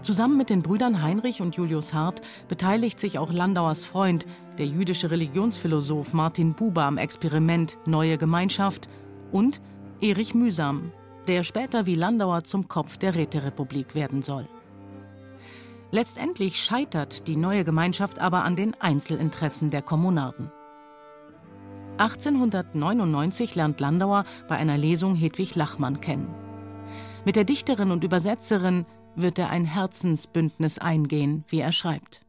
Zusammen 0.00 0.38
mit 0.38 0.48
den 0.48 0.62
Brüdern 0.62 1.02
Heinrich 1.02 1.42
und 1.42 1.56
Julius 1.56 1.92
Hart 1.92 2.22
beteiligt 2.48 3.00
sich 3.00 3.18
auch 3.18 3.30
Landauers 3.30 3.84
Freund, 3.84 4.24
der 4.56 4.64
jüdische 4.64 5.10
Religionsphilosoph 5.10 6.14
Martin 6.14 6.54
Buber 6.54 6.84
am 6.84 6.96
Experiment 6.96 7.76
Neue 7.84 8.16
Gemeinschaft 8.16 8.88
und 9.30 9.60
Erich 10.00 10.34
Mühsam, 10.34 10.90
der 11.26 11.42
später 11.42 11.86
wie 11.86 11.94
Landauer 11.94 12.44
zum 12.44 12.68
Kopf 12.68 12.96
der 12.96 13.14
Räterepublik 13.14 13.94
werden 13.94 14.22
soll. 14.22 14.48
Letztendlich 15.90 16.56
scheitert 16.56 17.28
die 17.28 17.36
neue 17.36 17.64
Gemeinschaft 17.64 18.18
aber 18.18 18.44
an 18.44 18.56
den 18.56 18.74
Einzelinteressen 18.80 19.70
der 19.70 19.82
Kommunarden. 19.82 20.50
1899 21.98 23.54
lernt 23.54 23.78
Landauer 23.78 24.24
bei 24.48 24.56
einer 24.56 24.78
Lesung 24.78 25.14
Hedwig 25.14 25.54
Lachmann 25.54 26.00
kennen. 26.00 26.34
Mit 27.24 27.36
der 27.36 27.44
Dichterin 27.44 27.90
und 27.90 28.02
Übersetzerin 28.02 28.86
wird 29.14 29.38
er 29.38 29.50
ein 29.50 29.66
Herzensbündnis 29.66 30.78
eingehen, 30.78 31.44
wie 31.48 31.60
er 31.60 31.72
schreibt. 31.72 32.22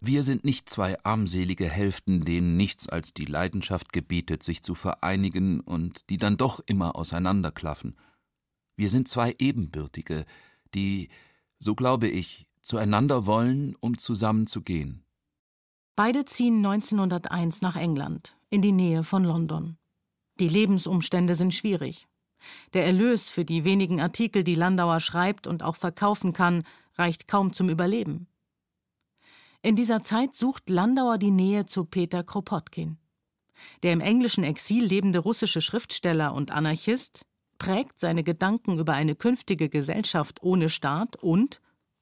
Wir 0.00 0.24
sind 0.24 0.44
nicht 0.44 0.68
zwei 0.68 0.96
armselige 1.04 1.68
Hälften, 1.68 2.24
denen 2.24 2.56
nichts 2.56 2.88
als 2.88 3.14
die 3.14 3.26
Leidenschaft 3.26 3.92
gebietet, 3.92 4.42
sich 4.42 4.62
zu 4.62 4.74
vereinigen 4.74 5.60
und 5.60 6.10
die 6.10 6.16
dann 6.16 6.36
doch 6.36 6.60
immer 6.66 6.96
auseinanderklaffen. 6.96 7.94
Wir 8.76 8.90
sind 8.90 9.08
zwei 9.08 9.34
Ebenbürtige, 9.38 10.24
die, 10.74 11.08
so 11.58 11.74
glaube 11.74 12.08
ich, 12.08 12.46
zueinander 12.60 13.26
wollen, 13.26 13.76
um 13.80 13.98
zusammen 13.98 14.46
zu 14.46 14.62
gehen. 14.62 15.04
Beide 15.96 16.24
ziehen 16.24 16.64
1901 16.64 17.60
nach 17.60 17.76
England, 17.76 18.36
in 18.48 18.62
die 18.62 18.72
Nähe 18.72 19.04
von 19.04 19.24
London. 19.24 19.76
Die 20.40 20.48
Lebensumstände 20.48 21.34
sind 21.34 21.52
schwierig. 21.52 22.08
Der 22.72 22.86
Erlös 22.86 23.30
für 23.30 23.44
die 23.44 23.64
wenigen 23.64 24.00
Artikel, 24.00 24.42
die 24.42 24.54
Landauer 24.54 25.00
schreibt 25.00 25.46
und 25.46 25.62
auch 25.62 25.76
verkaufen 25.76 26.32
kann, 26.32 26.64
reicht 26.96 27.28
kaum 27.28 27.52
zum 27.52 27.68
Überleben. 27.68 28.26
In 29.60 29.76
dieser 29.76 30.02
Zeit 30.02 30.34
sucht 30.34 30.68
Landauer 30.68 31.18
die 31.18 31.30
Nähe 31.30 31.66
zu 31.66 31.84
Peter 31.84 32.24
Kropotkin. 32.24 32.98
Der 33.82 33.92
im 33.92 34.00
englischen 34.00 34.42
Exil 34.42 34.84
lebende 34.84 35.20
russische 35.20 35.60
Schriftsteller 35.60 36.34
und 36.34 36.50
Anarchist 36.50 37.24
prägt 37.62 38.00
seine 38.00 38.24
Gedanken 38.24 38.76
über 38.80 38.94
eine 38.94 39.14
künftige 39.14 39.68
Gesellschaft 39.68 40.42
ohne 40.42 40.68
Staat 40.68 41.14
und 41.14 41.60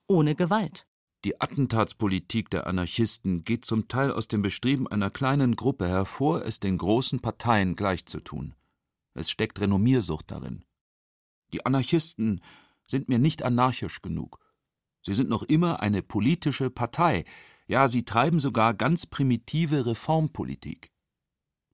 ohne 0.08 0.34
Gewalt. 0.34 0.86
Die 1.26 1.38
Attentatspolitik 1.38 2.48
der 2.48 2.66
Anarchisten 2.66 3.44
geht 3.44 3.66
zum 3.66 3.86
Teil 3.86 4.10
aus 4.10 4.26
dem 4.26 4.40
Bestreben 4.40 4.88
einer 4.88 5.10
kleinen 5.10 5.56
Gruppe 5.56 5.86
hervor, 5.86 6.46
es 6.46 6.60
den 6.60 6.78
großen 6.78 7.20
Parteien 7.20 7.76
gleichzutun. 7.76 8.54
Es 9.12 9.30
steckt 9.30 9.60
Renommiersucht 9.60 10.30
darin. 10.30 10.64
Die 11.52 11.66
Anarchisten 11.66 12.40
sind 12.86 13.10
mir 13.10 13.18
nicht 13.18 13.42
anarchisch 13.42 14.00
genug. 14.00 14.38
Sie 15.02 15.12
sind 15.12 15.28
noch 15.28 15.42
immer 15.42 15.80
eine 15.80 16.00
politische 16.00 16.70
Partei, 16.70 17.26
ja, 17.66 17.86
sie 17.86 18.06
treiben 18.06 18.40
sogar 18.40 18.72
ganz 18.72 19.04
primitive 19.04 19.84
Reformpolitik. 19.84 20.90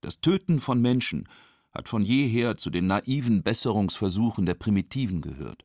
Das 0.00 0.20
Töten 0.20 0.58
von 0.58 0.82
Menschen 0.82 1.28
hat 1.76 1.88
von 1.88 2.02
jeher 2.02 2.56
zu 2.56 2.70
den 2.70 2.86
naiven 2.86 3.42
Besserungsversuchen 3.42 4.46
der 4.46 4.54
Primitiven 4.54 5.20
gehört. 5.20 5.64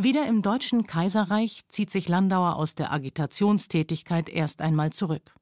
Wieder 0.00 0.26
im 0.26 0.42
Deutschen 0.42 0.86
Kaiserreich 0.86 1.60
zieht 1.68 1.90
sich 1.90 2.08
Landauer 2.08 2.56
aus 2.56 2.74
der 2.74 2.92
Agitationstätigkeit 2.92 4.28
erst 4.28 4.60
einmal 4.60 4.92
zurück. 4.92 5.34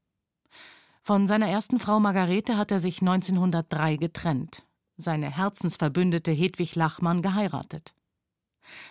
Von 1.00 1.26
seiner 1.26 1.48
ersten 1.48 1.78
Frau 1.78 1.98
Margarete 2.00 2.56
hat 2.56 2.70
er 2.70 2.78
sich 2.80 3.00
1903 3.00 3.96
getrennt 3.96 4.64
seine 4.96 5.30
Herzensverbündete 5.30 6.32
Hedwig 6.32 6.74
Lachmann 6.74 7.22
geheiratet. 7.22 7.94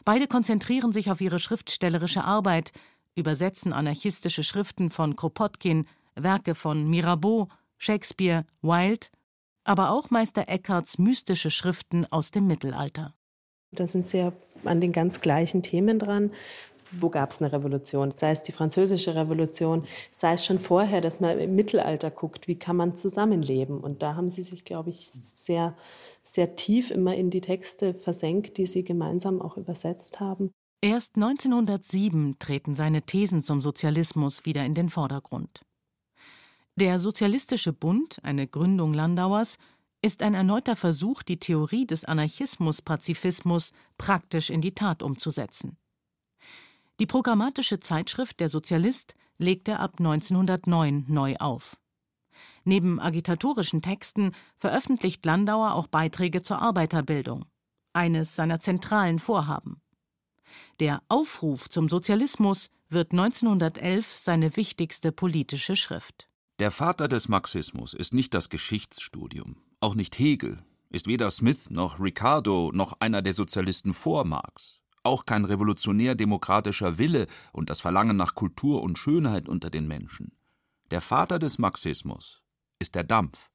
Beide 0.05 0.27
konzentrieren 0.27 0.91
sich 0.91 1.09
auf 1.09 1.21
ihre 1.21 1.39
schriftstellerische 1.39 2.23
Arbeit, 2.23 2.71
übersetzen 3.15 3.73
anarchistische 3.73 4.43
Schriften 4.43 4.89
von 4.89 5.15
Kropotkin, 5.15 5.87
Werke 6.15 6.55
von 6.55 6.89
Mirabeau, 6.89 7.47
Shakespeare, 7.77 8.45
Wilde, 8.61 9.07
aber 9.63 9.91
auch 9.91 10.09
Meister 10.09 10.47
Eckharts 10.47 10.97
mystische 10.97 11.51
Schriften 11.51 12.05
aus 12.11 12.31
dem 12.31 12.47
Mittelalter. 12.47 13.13
Da 13.73 13.87
sind 13.87 14.05
sie 14.07 14.17
ja 14.17 14.33
an 14.65 14.81
den 14.81 14.91
ganz 14.91 15.21
gleichen 15.21 15.63
Themen 15.63 15.97
dran 15.97 16.31
wo 16.91 17.09
gab 17.09 17.31
es 17.31 17.41
eine 17.41 17.51
Revolution, 17.51 18.11
sei 18.11 18.31
es 18.31 18.43
die 18.43 18.51
französische 18.51 19.15
Revolution, 19.15 19.85
sei 20.11 20.33
es 20.33 20.45
schon 20.45 20.59
vorher, 20.59 21.01
dass 21.01 21.19
man 21.19 21.39
im 21.39 21.55
Mittelalter 21.55 22.11
guckt, 22.11 22.47
wie 22.47 22.55
kann 22.55 22.75
man 22.75 22.95
zusammenleben. 22.95 23.79
Und 23.79 24.01
da 24.01 24.15
haben 24.15 24.29
sie 24.29 24.43
sich, 24.43 24.65
glaube 24.65 24.89
ich, 24.89 25.09
sehr, 25.09 25.75
sehr 26.23 26.55
tief 26.55 26.91
immer 26.91 27.15
in 27.15 27.29
die 27.29 27.41
Texte 27.41 27.93
versenkt, 27.93 28.57
die 28.57 28.65
sie 28.65 28.83
gemeinsam 28.83 29.41
auch 29.41 29.57
übersetzt 29.57 30.19
haben. 30.19 30.51
Erst 30.83 31.15
1907 31.15 32.37
treten 32.39 32.73
seine 32.73 33.03
Thesen 33.03 33.43
zum 33.43 33.61
Sozialismus 33.61 34.45
wieder 34.45 34.65
in 34.65 34.73
den 34.73 34.89
Vordergrund. 34.89 35.61
Der 36.75 36.99
Sozialistische 36.99 37.73
Bund, 37.73 38.19
eine 38.23 38.47
Gründung 38.47 38.93
Landauers, 38.93 39.57
ist 40.01 40.23
ein 40.23 40.33
erneuter 40.33 40.75
Versuch, 40.77 41.21
die 41.21 41.37
Theorie 41.37 41.85
des 41.85 42.05
Anarchismus-Pazifismus 42.05 43.73
praktisch 43.97 44.49
in 44.49 44.61
die 44.61 44.73
Tat 44.73 45.03
umzusetzen. 45.03 45.77
Die 46.99 47.05
programmatische 47.05 47.81
Zeitschrift 47.81 48.39
Der 48.39 48.47
Sozialist 48.47 49.15
legt 49.37 49.67
er 49.67 49.81
ab 49.81 49.95
1909 49.99 51.05
neu 51.07 51.35
auf. 51.37 51.77
Neben 52.63 52.99
agitatorischen 53.01 53.81
Texten 53.81 54.33
veröffentlicht 54.55 55.25
Landauer 55.25 55.73
auch 55.73 55.87
Beiträge 55.87 56.41
zur 56.41 56.61
Arbeiterbildung, 56.61 57.45
eines 57.91 58.35
seiner 58.35 58.61
zentralen 58.61 59.19
Vorhaben. 59.19 59.81
Der 60.79 61.01
Aufruf 61.09 61.69
zum 61.69 61.89
Sozialismus 61.89 62.69
wird 62.89 63.11
1911 63.11 64.15
seine 64.17 64.55
wichtigste 64.55 65.11
politische 65.11 65.75
Schrift. 65.75 66.30
Der 66.61 66.71
Vater 66.71 67.09
des 67.09 67.27
Marxismus 67.27 67.93
ist 67.93 68.13
nicht 68.13 68.33
das 68.33 68.49
Geschichtsstudium, 68.49 69.57
auch 69.79 69.95
nicht 69.95 70.17
Hegel, 70.17 70.63
ist 70.89 71.07
weder 71.07 71.29
Smith 71.31 71.69
noch 71.69 71.99
Ricardo 71.99 72.71
noch 72.73 72.93
einer 72.99 73.21
der 73.21 73.33
Sozialisten 73.33 73.93
vor 73.93 74.23
Marx 74.23 74.81
auch 75.03 75.25
kein 75.25 75.45
revolutionär-demokratischer 75.45 76.97
Wille 76.97 77.27
und 77.53 77.69
das 77.69 77.81
Verlangen 77.81 78.17
nach 78.17 78.35
Kultur 78.35 78.81
und 78.81 78.97
Schönheit 78.97 79.49
unter 79.49 79.69
den 79.69 79.87
Menschen. 79.87 80.31
Der 80.91 81.01
Vater 81.01 81.39
des 81.39 81.57
Marxismus 81.57 82.41
ist 82.79 82.95
der 82.95 83.03
Dampf. 83.03 83.49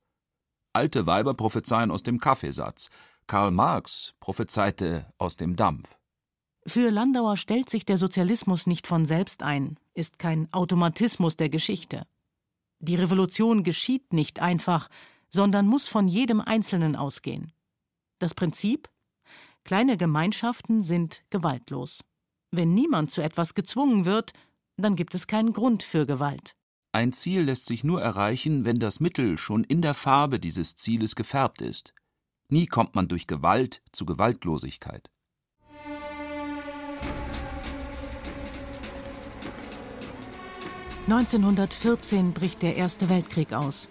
Alte 0.72 1.06
Weiber 1.06 1.34
prophezeien 1.34 1.90
aus 1.90 2.02
dem 2.02 2.18
Kaffeesatz. 2.18 2.90
Karl 3.26 3.50
Marx 3.50 4.14
prophezeite 4.20 5.06
aus 5.18 5.36
dem 5.36 5.56
Dampf. 5.56 5.96
Für 6.66 6.90
Landauer 6.90 7.36
stellt 7.36 7.70
sich 7.70 7.84
der 7.84 7.98
Sozialismus 7.98 8.66
nicht 8.66 8.86
von 8.86 9.06
selbst 9.06 9.42
ein, 9.42 9.78
ist 9.94 10.18
kein 10.18 10.52
Automatismus 10.52 11.36
der 11.36 11.48
Geschichte. 11.48 12.06
Die 12.86 12.94
Revolution 12.94 13.64
geschieht 13.64 14.12
nicht 14.12 14.38
einfach, 14.38 14.88
sondern 15.28 15.66
muss 15.66 15.88
von 15.88 16.06
jedem 16.06 16.40
Einzelnen 16.40 16.94
ausgehen. 16.94 17.52
Das 18.20 18.32
Prinzip? 18.32 18.88
Kleine 19.64 19.96
Gemeinschaften 19.96 20.84
sind 20.84 21.24
gewaltlos. 21.28 22.04
Wenn 22.52 22.74
niemand 22.74 23.10
zu 23.10 23.22
etwas 23.22 23.54
gezwungen 23.54 24.04
wird, 24.04 24.34
dann 24.76 24.94
gibt 24.94 25.16
es 25.16 25.26
keinen 25.26 25.52
Grund 25.52 25.82
für 25.82 26.06
Gewalt. 26.06 26.54
Ein 26.92 27.12
Ziel 27.12 27.42
lässt 27.42 27.66
sich 27.66 27.82
nur 27.82 28.00
erreichen, 28.00 28.64
wenn 28.64 28.78
das 28.78 29.00
Mittel 29.00 29.36
schon 29.36 29.64
in 29.64 29.82
der 29.82 29.94
Farbe 29.94 30.38
dieses 30.38 30.76
Zieles 30.76 31.16
gefärbt 31.16 31.62
ist. 31.62 31.92
Nie 32.50 32.66
kommt 32.66 32.94
man 32.94 33.08
durch 33.08 33.26
Gewalt 33.26 33.82
zu 33.90 34.06
Gewaltlosigkeit. 34.06 35.10
»1914 41.08 42.32
bricht 42.32 42.62
der 42.62 42.75
Erste 42.75 43.08
Weltkrieg 43.08 43.52
aus, 43.52 43.88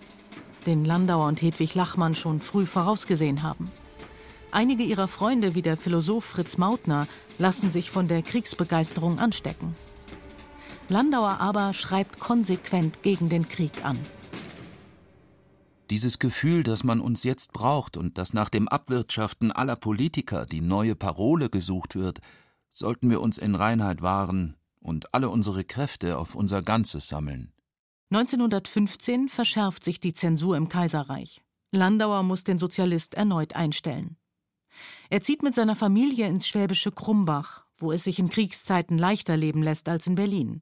den 0.66 0.84
Landauer 0.84 1.28
und 1.28 1.42
Hedwig 1.42 1.74
Lachmann 1.74 2.14
schon 2.14 2.42
früh 2.42 2.66
vorausgesehen 2.66 3.42
haben. 3.42 3.72
Einige 4.52 4.84
ihrer 4.84 5.08
Freunde, 5.08 5.56
wie 5.56 5.62
der 5.62 5.78
Philosoph 5.78 6.26
Fritz 6.26 6.58
Mautner, 6.58 7.08
lassen 7.38 7.72
sich 7.72 7.90
von 7.90 8.10
der 8.10 8.22
Kriegsbegeisterung 8.22 9.18
anstecken. 9.20 9.76
Landauer 10.90 11.40
aber 11.40 11.72
schreibt 11.72 12.20
konsequent 12.20 13.02
gegen 13.02 13.30
den 13.30 13.48
Krieg 13.48 13.86
an. 13.86 13.98
Dieses 15.90 16.20
Gefühl, 16.20 16.64
das 16.64 16.84
man 16.84 17.00
uns 17.00 17.24
jetzt 17.24 17.54
braucht 17.54 17.96
und 17.96 18.18
das 18.18 18.34
nach 18.34 18.50
dem 18.50 18.68
Abwirtschaften 18.68 19.54
aller 19.54 19.78
Politiker 19.78 20.46
die 20.46 20.62
neue 20.62 20.96
Parole 20.96 21.50
gesucht 21.50 21.96
wird, 21.96 22.20
sollten 22.72 23.10
wir 23.10 23.22
uns 23.22 23.38
in 23.38 23.56
Reinheit 23.56 24.02
wahren 24.02 24.58
und 24.86 25.14
alle 25.14 25.30
unsere 25.30 25.64
Kräfte 25.64 26.18
auf 26.18 26.36
unser 26.36 26.62
Ganzes 26.62 27.08
sammeln. 27.08 27.52
1915 28.12 29.30
verschärft 29.30 29.84
sich 29.84 30.00
die 30.00 30.14
Zensur 30.14 30.56
im 30.56 30.70
Kaiserreich. 30.70 31.42
Landauer 31.72 32.24
muss 32.24 32.44
den 32.44 32.60
Sozialist 32.60 33.16
erneut 33.16 33.56
einstellen. 33.56 34.18
Er 35.10 35.22
zieht 35.22 35.42
mit 35.42 35.56
seiner 35.56 35.76
Familie 35.76 36.28
ins 36.28 36.48
schwäbische 36.48 36.92
Krumbach, 36.92 37.66
wo 37.78 37.92
es 37.92 38.04
sich 38.04 38.20
in 38.20 38.30
Kriegszeiten 38.30 38.98
leichter 38.98 39.36
leben 39.36 39.64
lässt 39.64 39.90
als 39.90 40.06
in 40.06 40.16
Berlin. 40.16 40.62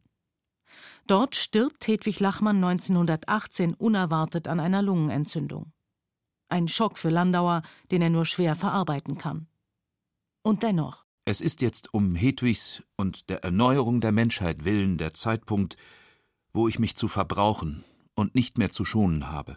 Dort 1.05 1.35
stirbt 1.35 1.85
Hedwig 1.85 2.19
Lachmann 2.19 2.63
1918 2.63 3.73
unerwartet 3.73 4.47
an 4.47 4.59
einer 4.59 4.81
Lungenentzündung. 4.81 5.73
Ein 6.47 6.67
Schock 6.69 6.97
für 6.97 7.09
Landauer, 7.09 7.61
den 7.91 8.01
er 8.01 8.09
nur 8.09 8.25
schwer 8.25 8.55
verarbeiten 8.55 9.17
kann. 9.17 9.47
Und 10.43 10.63
dennoch. 10.63 11.05
Es 11.25 11.39
ist 11.39 11.61
jetzt 11.61 11.93
um 11.93 12.15
Hedwigs 12.15 12.83
und 12.97 13.29
der 13.29 13.45
Erneuerung 13.45 14.01
der 14.01 14.11
Menschheit 14.11 14.65
willen 14.65 14.97
der 14.97 15.13
Zeitpunkt, 15.13 15.77
wo 16.51 16.67
ich 16.67 16.79
mich 16.79 16.97
zu 16.97 17.07
verbrauchen 17.07 17.85
und 18.13 18.35
nicht 18.35 18.57
mehr 18.57 18.71
zu 18.71 18.83
schonen 18.83 19.31
habe. 19.31 19.55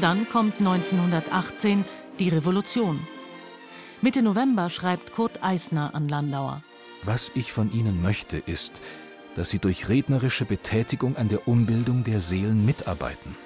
Dann 0.00 0.28
kommt 0.28 0.58
1918 0.58 1.84
die 2.18 2.30
Revolution. 2.30 3.06
Mitte 4.02 4.22
November 4.22 4.70
schreibt 4.70 5.12
Kurt 5.12 5.40
Eisner 5.42 5.94
an 5.94 6.08
Landauer. 6.08 6.64
Was 7.04 7.30
ich 7.36 7.52
von 7.52 7.72
Ihnen 7.72 8.02
möchte, 8.02 8.38
ist, 8.38 8.82
dass 9.36 9.50
Sie 9.50 9.60
durch 9.60 9.88
rednerische 9.88 10.44
Betätigung 10.44 11.16
an 11.16 11.28
der 11.28 11.46
Umbildung 11.46 12.02
der 12.02 12.20
Seelen 12.20 12.66
mitarbeiten. 12.66 13.36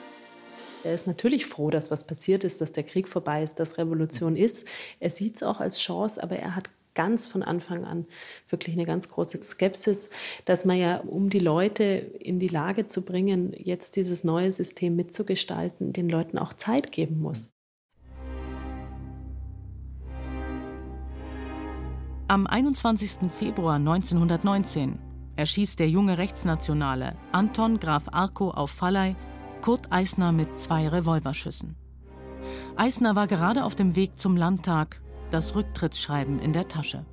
Er 0.83 0.95
ist 0.95 1.07
natürlich 1.07 1.47
froh, 1.47 1.71
dass 1.71 1.91
was 1.91 2.07
passiert 2.07 2.43
ist, 2.45 2.61
dass 2.61 2.73
der 2.73 2.85
Krieg 2.85 3.09
vorbei 3.09 3.43
ist, 3.43 3.61
dass 3.61 3.77
Revolution 3.77 4.37
ist. 4.37 4.67
Er 4.99 5.11
sieht 5.11 5.37
es 5.37 5.43
auch 5.43 5.61
als 5.61 5.79
Chance, 5.79 6.23
aber 6.23 6.37
er 6.37 6.57
hat 6.57 6.71
ganz 6.95 7.27
von 7.27 7.43
Anfang 7.43 7.85
an 7.85 8.07
wirklich 8.49 8.75
eine 8.75 8.87
ganz 8.87 9.09
große 9.09 9.41
Skepsis, 9.43 10.11
dass 10.45 10.65
man 10.65 10.79
ja, 10.79 10.97
um 10.99 11.31
die 11.31 11.39
Leute 11.39 11.85
in 11.85 12.39
die 12.39 12.49
Lage 12.49 12.87
zu 12.87 13.03
bringen, 13.03 13.53
jetzt 13.57 13.97
dieses 13.97 14.25
neue 14.25 14.51
System 14.51 14.97
mitzugestalten, 14.97 15.93
den 15.93 16.09
Leuten 16.09 16.39
auch 16.39 16.53
Zeit 16.55 16.93
geben 16.93 17.21
muss. 17.21 17.53
Am 22.27 22.47
21. 22.47 23.31
Februar 23.31 23.75
1919 23.75 24.99
erschießt 25.37 25.79
der 25.79 25.89
junge 25.89 26.19
Rechtsnationale 26.19 27.17
Anton 27.33 27.81
Graf 27.81 28.05
Arco 28.13 28.51
auf 28.51 28.71
Fallei 28.71 29.17
Kurt 29.63 29.93
Eisner 29.93 30.33
mit 30.33 30.59
zwei 30.59 30.89
Revolverschüssen. 30.89 31.77
Eisner 32.77 33.15
war 33.15 33.27
gerade 33.27 33.65
auf 33.65 33.75
dem 33.75 33.95
Weg 33.95 34.19
zum 34.19 34.37
Landtag, 34.37 35.03
das 35.31 35.55
Rücktrittsschreiben 35.55 36.39
in 36.39 36.53
der 36.53 36.67
Tasche. 36.67 37.05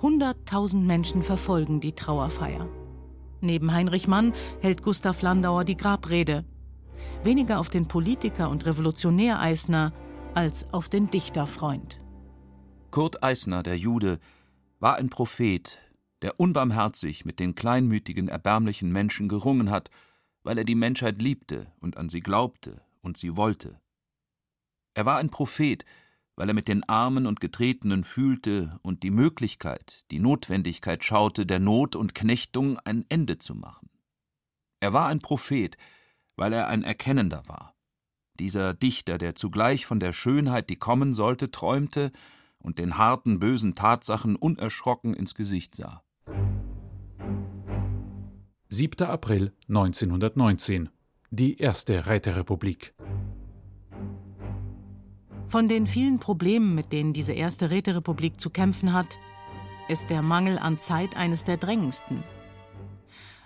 Hunderttausend 0.00 0.86
Menschen 0.86 1.22
verfolgen 1.22 1.80
die 1.80 1.92
Trauerfeier. 1.92 2.68
Neben 3.40 3.72
Heinrich 3.72 4.06
Mann 4.06 4.32
hält 4.60 4.82
Gustav 4.82 5.20
Landauer 5.20 5.64
die 5.64 5.76
Grabrede. 5.76 6.44
Weniger 7.24 7.58
auf 7.58 7.68
den 7.68 7.88
Politiker 7.88 8.50
und 8.50 8.66
Revolutionär 8.66 9.40
Eisner 9.40 9.92
als 10.34 10.72
auf 10.72 10.88
den 10.88 11.10
Dichterfreund. 11.10 12.00
Kurt 12.90 13.22
Eisner, 13.22 13.62
der 13.62 13.76
Jude, 13.76 14.20
war 14.78 14.96
ein 14.96 15.10
Prophet, 15.10 15.78
der 16.22 16.38
unbarmherzig 16.38 17.24
mit 17.24 17.40
den 17.40 17.54
kleinmütigen, 17.54 18.28
erbärmlichen 18.28 18.92
Menschen 18.92 19.28
gerungen 19.28 19.70
hat, 19.70 19.90
weil 20.42 20.58
er 20.58 20.64
die 20.64 20.74
Menschheit 20.74 21.20
liebte 21.20 21.72
und 21.80 21.96
an 21.96 22.08
sie 22.08 22.20
glaubte 22.20 22.82
und 23.00 23.16
sie 23.16 23.36
wollte. 23.36 23.80
Er 24.94 25.06
war 25.06 25.18
ein 25.18 25.30
Prophet, 25.30 25.84
weil 26.36 26.48
er 26.48 26.54
mit 26.54 26.68
den 26.68 26.88
Armen 26.88 27.26
und 27.26 27.40
Getretenen 27.40 28.04
fühlte 28.04 28.78
und 28.82 29.02
die 29.02 29.10
Möglichkeit, 29.10 30.04
die 30.10 30.18
Notwendigkeit 30.18 31.04
schaute, 31.04 31.46
der 31.46 31.58
Not 31.58 31.96
und 31.96 32.14
Knechtung 32.14 32.78
ein 32.78 33.04
Ende 33.08 33.38
zu 33.38 33.54
machen. 33.54 33.90
Er 34.80 34.92
war 34.92 35.08
ein 35.08 35.20
Prophet, 35.20 35.76
weil 36.36 36.52
er 36.52 36.68
ein 36.68 36.82
Erkennender 36.82 37.42
war. 37.46 37.74
Dieser 38.38 38.72
Dichter, 38.72 39.18
der 39.18 39.34
zugleich 39.34 39.84
von 39.84 40.00
der 40.00 40.14
Schönheit, 40.14 40.70
die 40.70 40.76
kommen 40.76 41.12
sollte, 41.12 41.50
träumte 41.50 42.10
und 42.58 42.78
den 42.78 42.96
harten, 42.96 43.38
bösen 43.38 43.74
Tatsachen 43.74 44.36
unerschrocken 44.36 45.12
ins 45.12 45.34
Gesicht 45.34 45.74
sah. 45.74 46.02
7. 48.68 49.06
April 49.06 49.52
1919 49.68 50.90
Die 51.30 51.58
erste 51.58 52.06
Räterepublik. 52.06 52.94
Von 55.48 55.66
den 55.68 55.88
vielen 55.88 56.20
Problemen, 56.20 56.76
mit 56.76 56.92
denen 56.92 57.12
diese 57.12 57.32
erste 57.32 57.70
Räterepublik 57.70 58.40
zu 58.40 58.50
kämpfen 58.50 58.92
hat, 58.92 59.18
ist 59.88 60.08
der 60.08 60.22
Mangel 60.22 60.58
an 60.58 60.78
Zeit 60.78 61.16
eines 61.16 61.42
der 61.42 61.56
drängendsten. 61.56 62.22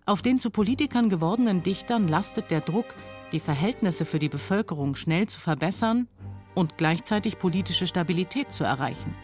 Auf 0.04 0.20
den 0.20 0.38
zu 0.38 0.50
Politikern 0.50 1.08
gewordenen 1.08 1.62
Dichtern 1.62 2.06
lastet 2.06 2.50
der 2.50 2.60
Druck, 2.60 2.94
die 3.32 3.40
Verhältnisse 3.40 4.04
für 4.04 4.18
die 4.18 4.28
Bevölkerung 4.28 4.94
schnell 4.94 5.26
zu 5.26 5.40
verbessern 5.40 6.06
und 6.54 6.76
gleichzeitig 6.76 7.38
politische 7.38 7.86
Stabilität 7.86 8.52
zu 8.52 8.64
erreichen. 8.64 9.14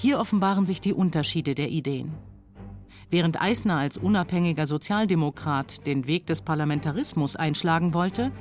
Hier 0.00 0.18
offenbaren 0.18 0.64
sich 0.64 0.80
die 0.80 0.94
Unterschiede 0.94 1.54
der 1.54 1.68
Ideen. 1.68 2.14
Während 3.10 3.38
Eisner 3.38 3.76
als 3.76 3.98
unabhängiger 3.98 4.66
Sozialdemokrat 4.66 5.86
den 5.86 6.06
Weg 6.06 6.26
des 6.26 6.40
Parlamentarismus 6.40 7.36
einschlagen 7.36 7.92
wollte, 7.92 8.32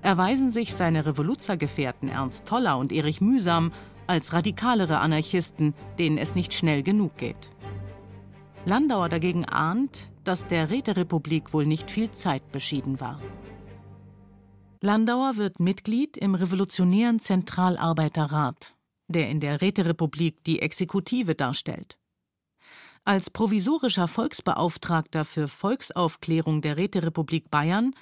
erweisen 0.00 0.52
sich 0.52 0.74
seine 0.74 1.06
Revoluzergefährten 1.06 2.08
Ernst 2.08 2.46
Toller 2.46 2.78
und 2.78 2.92
Erich 2.92 3.20
Mühsam 3.20 3.72
als 4.06 4.32
radikalere 4.32 5.00
Anarchisten, 5.00 5.74
denen 5.98 6.18
es 6.18 6.36
nicht 6.36 6.54
schnell 6.54 6.84
genug 6.84 7.16
geht. 7.16 7.50
Landauer 8.64 9.08
dagegen 9.08 9.44
ahnt, 9.44 10.12
dass 10.22 10.46
der 10.46 10.70
Räterepublik 10.70 11.52
wohl 11.52 11.66
nicht 11.66 11.90
viel 11.90 12.12
Zeit 12.12 12.52
beschieden 12.52 13.00
war. 13.00 13.18
Landauer 14.82 15.36
wird 15.36 15.58
Mitglied 15.58 16.16
im 16.16 16.36
Revolutionären 16.36 17.18
Zentralarbeiterrat, 17.18 18.76
der 19.08 19.28
in 19.28 19.40
der 19.40 19.60
Räterepublik 19.60 20.44
die 20.44 20.60
Exekutive 20.60 21.34
darstellt. 21.34 21.98
Als 23.04 23.30
provisorischer 23.30 24.06
Volksbeauftragter 24.06 25.24
für 25.24 25.48
Volksaufklärung 25.48 26.60
der 26.60 26.76
Räterepublik 26.76 27.50
Bayern 27.50 27.94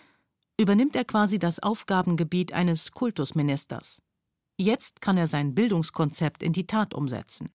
übernimmt 0.60 0.96
er 0.96 1.04
quasi 1.04 1.38
das 1.38 1.60
Aufgabengebiet 1.60 2.52
eines 2.52 2.92
Kultusministers. 2.92 4.02
Jetzt 4.58 5.00
kann 5.00 5.16
er 5.16 5.26
sein 5.26 5.54
Bildungskonzept 5.54 6.42
in 6.42 6.52
die 6.52 6.66
Tat 6.66 6.94
umsetzen. 6.94 7.50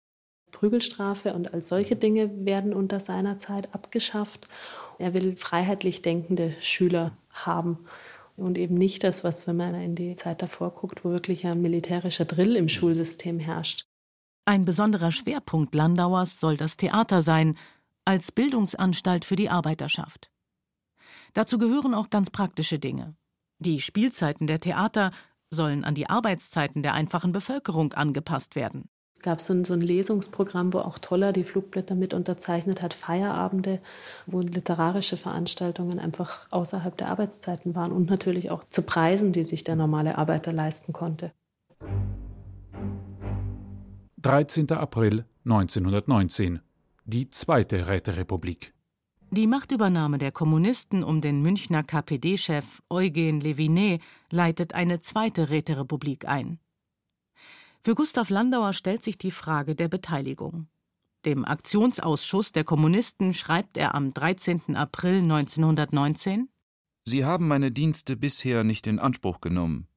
Prügelstrafe 0.51 1.33
und 1.33 1.53
all 1.53 1.61
solche 1.61 1.95
Dinge 1.95 2.45
werden 2.45 2.73
unter 2.73 2.99
seiner 2.99 3.37
Zeit 3.37 3.73
abgeschafft. 3.73 4.47
Er 4.99 5.13
will 5.13 5.35
freiheitlich 5.35 6.01
denkende 6.01 6.55
Schüler 6.61 7.17
haben 7.31 7.79
und 8.41 8.57
eben 8.57 8.75
nicht 8.75 9.03
das, 9.03 9.23
was, 9.23 9.47
wenn 9.47 9.57
man 9.57 9.75
in 9.75 9.95
die 9.95 10.15
Zeit 10.15 10.41
davor 10.41 10.71
guckt, 10.71 11.05
wo 11.05 11.11
wirklich 11.11 11.45
ein 11.45 11.61
militärischer 11.61 12.25
Drill 12.25 12.55
im 12.55 12.69
Schulsystem 12.69 13.39
herrscht. 13.39 13.85
Ein 14.45 14.65
besonderer 14.65 15.11
Schwerpunkt 15.11 15.75
Landauers 15.75 16.39
soll 16.39 16.57
das 16.57 16.77
Theater 16.77 17.21
sein, 17.21 17.57
als 18.05 18.31
Bildungsanstalt 18.31 19.25
für 19.25 19.35
die 19.35 19.49
Arbeiterschaft. 19.49 20.31
Dazu 21.33 21.57
gehören 21.57 21.93
auch 21.93 22.09
ganz 22.09 22.29
praktische 22.29 22.79
Dinge. 22.79 23.15
Die 23.59 23.79
Spielzeiten 23.79 24.47
der 24.47 24.59
Theater 24.59 25.11
sollen 25.49 25.83
an 25.83 25.95
die 25.95 26.09
Arbeitszeiten 26.09 26.81
der 26.81 26.93
einfachen 26.93 27.31
Bevölkerung 27.31 27.93
angepasst 27.93 28.55
werden 28.55 28.89
gab 29.23 29.39
es 29.39 29.47
so, 29.47 29.63
so 29.63 29.73
ein 29.73 29.81
Lesungsprogramm, 29.81 30.73
wo 30.73 30.79
auch 30.79 30.97
Toller 30.97 31.33
die 31.33 31.43
Flugblätter 31.43 31.95
mit 31.95 32.13
unterzeichnet 32.13 32.81
hat, 32.81 32.93
Feierabende, 32.93 33.79
wo 34.25 34.41
literarische 34.41 35.17
Veranstaltungen 35.17 35.99
einfach 35.99 36.47
außerhalb 36.51 36.95
der 36.97 37.09
Arbeitszeiten 37.09 37.75
waren 37.75 37.91
und 37.91 38.09
natürlich 38.09 38.51
auch 38.51 38.63
zu 38.69 38.81
Preisen, 38.81 39.31
die 39.31 39.43
sich 39.43 39.63
der 39.63 39.75
normale 39.75 40.17
Arbeiter 40.17 40.53
leisten 40.53 40.93
konnte. 40.93 41.31
13. 44.21 44.71
April 44.71 45.25
1919. 45.45 46.59
Die 47.05 47.29
zweite 47.31 47.87
Räterepublik. 47.87 48.73
Die 49.31 49.47
Machtübernahme 49.47 50.17
der 50.17 50.31
Kommunisten 50.31 51.03
um 51.03 51.21
den 51.21 51.41
Münchner 51.41 51.83
KPD-Chef 51.83 52.81
Eugen 52.89 53.39
Levinet 53.39 54.01
leitet 54.29 54.75
eine 54.75 54.99
zweite 54.99 55.49
Räterepublik 55.49 56.27
ein. 56.27 56.59
Für 57.83 57.95
Gustav 57.95 58.29
Landauer 58.29 58.73
stellt 58.73 59.01
sich 59.01 59.17
die 59.17 59.31
Frage 59.31 59.75
der 59.75 59.87
Beteiligung. 59.87 60.67
Dem 61.25 61.43
Aktionsausschuss 61.45 62.51
der 62.51 62.63
Kommunisten 62.63 63.33
schreibt 63.33 63.75
er 63.75 63.95
am 63.95 64.13
13. 64.13 64.75
April 64.75 65.17
1919 65.21 66.49
Sie 67.05 67.25
haben 67.25 67.47
meine 67.47 67.71
Dienste 67.71 68.15
bisher 68.15 68.63
nicht 68.63 68.85
in 68.85 68.99
Anspruch 68.99 69.41
genommen. 69.41 69.87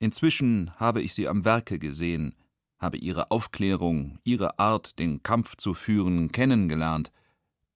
Inzwischen 0.00 0.72
habe 0.74 1.02
ich 1.02 1.14
sie 1.14 1.28
am 1.28 1.44
Werke 1.44 1.78
gesehen, 1.78 2.34
habe 2.80 2.96
ihre 2.96 3.30
Aufklärung, 3.30 4.18
ihre 4.24 4.58
Art, 4.58 4.98
den 4.98 5.22
Kampf 5.22 5.54
zu 5.56 5.72
führen, 5.74 6.32
kennengelernt. 6.32 7.12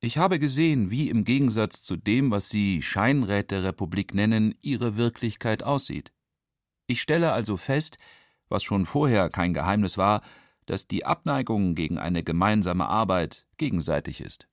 Ich 0.01 0.19
habe 0.19 0.41
gesehen, 0.41 0.91
wie 0.91 1.11
im 1.11 1.23
Gegensatz 1.23 1.83
zu 1.83 1.97
dem, 1.97 2.33
was 2.33 2.49
Sie 2.49 2.83
Scheinräterepublik 2.83 4.15
nennen, 4.15 4.57
ihre 4.63 4.97
Wirklichkeit 4.97 5.63
aussieht. 5.63 6.13
Ich 6.89 7.01
stelle 7.01 7.33
also 7.33 7.57
fest, 7.57 7.99
was 8.55 8.63
schon 8.63 8.87
vorher 8.87 9.29
kein 9.29 9.53
Geheimnis 9.53 9.99
war, 9.99 10.23
dass 10.67 10.87
die 10.87 11.05
Abneigung 11.05 11.75
gegen 11.75 11.99
eine 11.99 12.23
gemeinsame 12.23 12.87
Arbeit 12.87 13.47
gegenseitig 13.59 14.21
ist. 14.21 14.49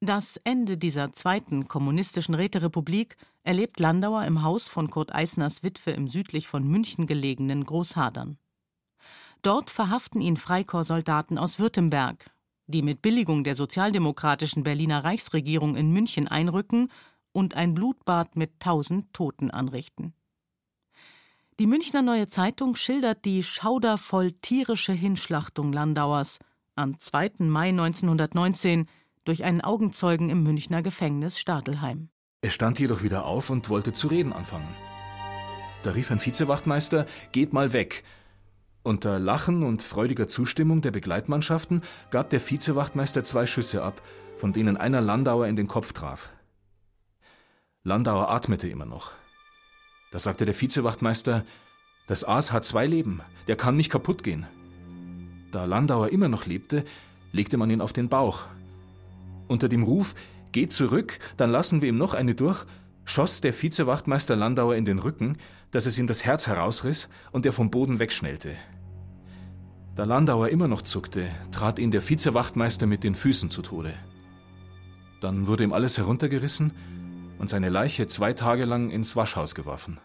Das 0.00 0.36
Ende 0.44 0.76
dieser 0.76 1.12
zweiten 1.12 1.66
kommunistischen 1.66 2.34
Räterepublik 2.34 3.16
erlebt 3.42 3.80
Landauer 3.80 4.24
im 4.26 4.42
Haus 4.42 4.68
von 4.68 4.90
Kurt 4.90 5.12
Eisners 5.12 5.64
Witwe 5.64 5.90
im 5.90 6.06
südlich 6.06 6.46
von 6.46 6.62
München 6.62 7.06
gelegenen 7.06 7.64
Großhadern. 7.64 8.38
Dort 9.42 9.70
verhaften 9.70 10.20
ihn 10.20 10.36
Freikorpssoldaten 10.36 11.38
aus 11.38 11.58
Württemberg, 11.58 12.30
die 12.66 12.82
mit 12.82 13.02
Billigung 13.02 13.44
der 13.44 13.54
sozialdemokratischen 13.54 14.62
Berliner 14.62 15.02
Reichsregierung 15.02 15.74
in 15.74 15.90
München 15.90 16.28
einrücken 16.28 16.92
und 17.32 17.54
ein 17.54 17.74
Blutbad 17.74 18.36
mit 18.36 18.60
tausend 18.60 19.12
Toten 19.14 19.50
anrichten. 19.50 20.12
Die 21.60 21.66
Münchner 21.66 22.02
Neue 22.02 22.28
Zeitung 22.28 22.76
schildert 22.76 23.24
die 23.24 23.42
schaudervoll 23.42 24.30
tierische 24.30 24.92
Hinschlachtung 24.92 25.72
Landauers 25.72 26.38
am 26.76 27.00
2. 27.00 27.32
Mai 27.40 27.70
1919 27.70 28.86
durch 29.24 29.42
einen 29.42 29.60
Augenzeugen 29.60 30.30
im 30.30 30.44
Münchner 30.44 30.82
Gefängnis 30.82 31.40
Stadelheim. 31.40 32.10
Er 32.42 32.52
stand 32.52 32.78
jedoch 32.78 33.02
wieder 33.02 33.26
auf 33.26 33.50
und 33.50 33.68
wollte 33.70 33.92
zu 33.92 34.06
reden 34.06 34.32
anfangen. 34.32 34.72
Da 35.82 35.90
rief 35.90 36.12
ein 36.12 36.24
Vizewachtmeister: 36.24 37.06
Geht 37.32 37.52
mal 37.52 37.72
weg! 37.72 38.04
Unter 38.84 39.18
Lachen 39.18 39.64
und 39.64 39.82
freudiger 39.82 40.28
Zustimmung 40.28 40.80
der 40.80 40.92
Begleitmannschaften 40.92 41.82
gab 42.12 42.30
der 42.30 42.40
Vizewachtmeister 42.40 43.24
zwei 43.24 43.46
Schüsse 43.46 43.82
ab, 43.82 44.00
von 44.36 44.52
denen 44.52 44.76
einer 44.76 45.00
Landauer 45.00 45.48
in 45.48 45.56
den 45.56 45.66
Kopf 45.66 45.92
traf. 45.92 46.30
Landauer 47.82 48.30
atmete 48.30 48.68
immer 48.68 48.86
noch. 48.86 49.10
Da 50.10 50.18
sagte 50.18 50.44
der 50.44 50.58
Vizewachtmeister, 50.58 51.44
das 52.06 52.24
Aas 52.24 52.52
hat 52.52 52.64
zwei 52.64 52.86
Leben, 52.86 53.20
der 53.46 53.56
kann 53.56 53.76
nicht 53.76 53.90
kaputt 53.90 54.22
gehen. 54.22 54.46
Da 55.50 55.64
Landauer 55.66 56.08
immer 56.08 56.28
noch 56.28 56.46
lebte, 56.46 56.84
legte 57.32 57.56
man 57.56 57.70
ihn 57.70 57.80
auf 57.80 57.92
den 57.92 58.08
Bauch. 58.08 58.46
Unter 59.48 59.68
dem 59.68 59.82
Ruf, 59.82 60.14
geht 60.52 60.72
zurück, 60.72 61.18
dann 61.36 61.50
lassen 61.50 61.82
wir 61.82 61.88
ihm 61.88 61.98
noch 61.98 62.14
eine 62.14 62.34
durch, 62.34 62.64
schoss 63.04 63.40
der 63.40 63.52
Vizewachtmeister 63.52 64.36
Landauer 64.36 64.76
in 64.76 64.84
den 64.84 64.98
Rücken, 64.98 65.36
dass 65.70 65.86
es 65.86 65.98
ihm 65.98 66.06
das 66.06 66.24
Herz 66.24 66.46
herausriss 66.46 67.08
und 67.32 67.44
er 67.44 67.52
vom 67.52 67.70
Boden 67.70 67.98
wegschnellte. 67.98 68.56
Da 69.94 70.04
Landauer 70.04 70.48
immer 70.48 70.68
noch 70.68 70.82
zuckte, 70.82 71.26
trat 71.50 71.78
ihn 71.78 71.90
der 71.90 72.08
Vizewachtmeister 72.08 72.86
mit 72.86 73.04
den 73.04 73.14
Füßen 73.14 73.50
zu 73.50 73.62
Tode. 73.62 73.92
Dann 75.20 75.46
wurde 75.46 75.64
ihm 75.64 75.72
alles 75.72 75.98
heruntergerissen 75.98 76.72
und 77.38 77.48
seine 77.48 77.68
Leiche 77.68 78.06
zwei 78.08 78.32
Tage 78.32 78.64
lang 78.64 78.90
ins 78.90 79.16
Waschhaus 79.16 79.54
geworfen. 79.54 79.98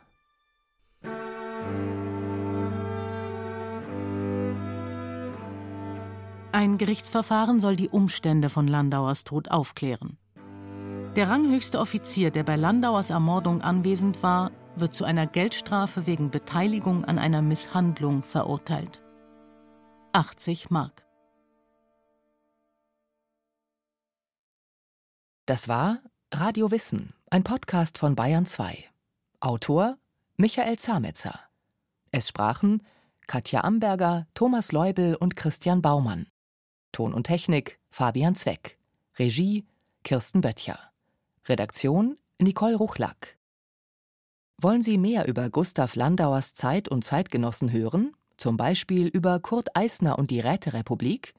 Ein 6.51 6.77
Gerichtsverfahren 6.77 7.59
soll 7.59 7.75
die 7.75 7.89
Umstände 7.89 8.47
von 8.47 8.67
Landauers 8.67 9.23
Tod 9.23 9.49
aufklären. 9.49 10.17
Der 11.15 11.29
ranghöchste 11.29 11.79
Offizier, 11.79 12.31
der 12.31 12.43
bei 12.43 12.55
Landauers 12.55 13.09
Ermordung 13.09 13.61
anwesend 13.61 14.23
war, 14.23 14.51
wird 14.75 14.93
zu 14.93 15.03
einer 15.03 15.27
Geldstrafe 15.27 16.07
wegen 16.07 16.31
Beteiligung 16.31 17.05
an 17.05 17.19
einer 17.19 17.41
Misshandlung 17.41 18.23
verurteilt. 18.23 19.01
80 20.13 20.69
Mark. 20.69 21.03
Das 25.45 25.67
war 25.67 25.99
Radio 26.33 26.71
Wissen, 26.71 27.13
ein 27.33 27.43
Podcast 27.43 27.97
von 27.97 28.13
Bayern 28.13 28.45
2. 28.45 28.77
Autor 29.39 29.97
Michael 30.37 30.77
Zametzer. 30.77 31.39
Es 32.11 32.27
sprachen 32.27 32.83
Katja 33.25 33.63
Amberger, 33.63 34.27
Thomas 34.35 34.71
Leubel 34.71 35.15
und 35.15 35.35
Christian 35.35 35.81
Baumann. 35.81 36.27
Ton 36.91 37.11
und 37.11 37.23
Technik 37.23 37.79
Fabian 37.89 38.35
Zweck. 38.35 38.77
Regie 39.17 39.65
Kirsten 40.03 40.41
Böttcher. 40.41 40.77
Redaktion 41.47 42.17
Nicole 42.37 42.75
Ruchlack. 42.75 43.35
Wollen 44.61 44.83
Sie 44.83 44.99
mehr 44.99 45.27
über 45.27 45.49
Gustav 45.49 45.95
Landauers 45.95 46.53
Zeit 46.53 46.87
und 46.87 47.03
Zeitgenossen 47.03 47.71
hören? 47.71 48.15
zum 48.37 48.57
Beispiel 48.57 49.07
über 49.07 49.39
Kurt 49.39 49.75
Eisner 49.75 50.19
und 50.19 50.29
die 50.29 50.39
Räterepublik, 50.39 51.33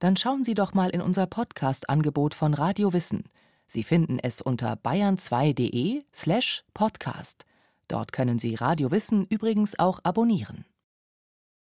dann 0.00 0.16
schauen 0.16 0.42
Sie 0.42 0.54
doch 0.54 0.74
mal 0.74 0.90
in 0.90 1.00
unser 1.00 1.28
Podcast-Angebot 1.28 2.34
von 2.34 2.54
Radio 2.54 2.92
Wissen. 2.92 3.22
Sie 3.68 3.82
finden 3.84 4.18
es 4.18 4.40
unter 4.40 4.72
bayern2.de 4.72 6.02
slash 6.12 6.64
podcast. 6.74 7.44
Dort 7.86 8.12
können 8.12 8.38
Sie 8.38 8.54
Radio 8.54 8.90
Wissen 8.90 9.26
übrigens 9.28 9.78
auch 9.78 10.00
abonnieren. 10.02 10.64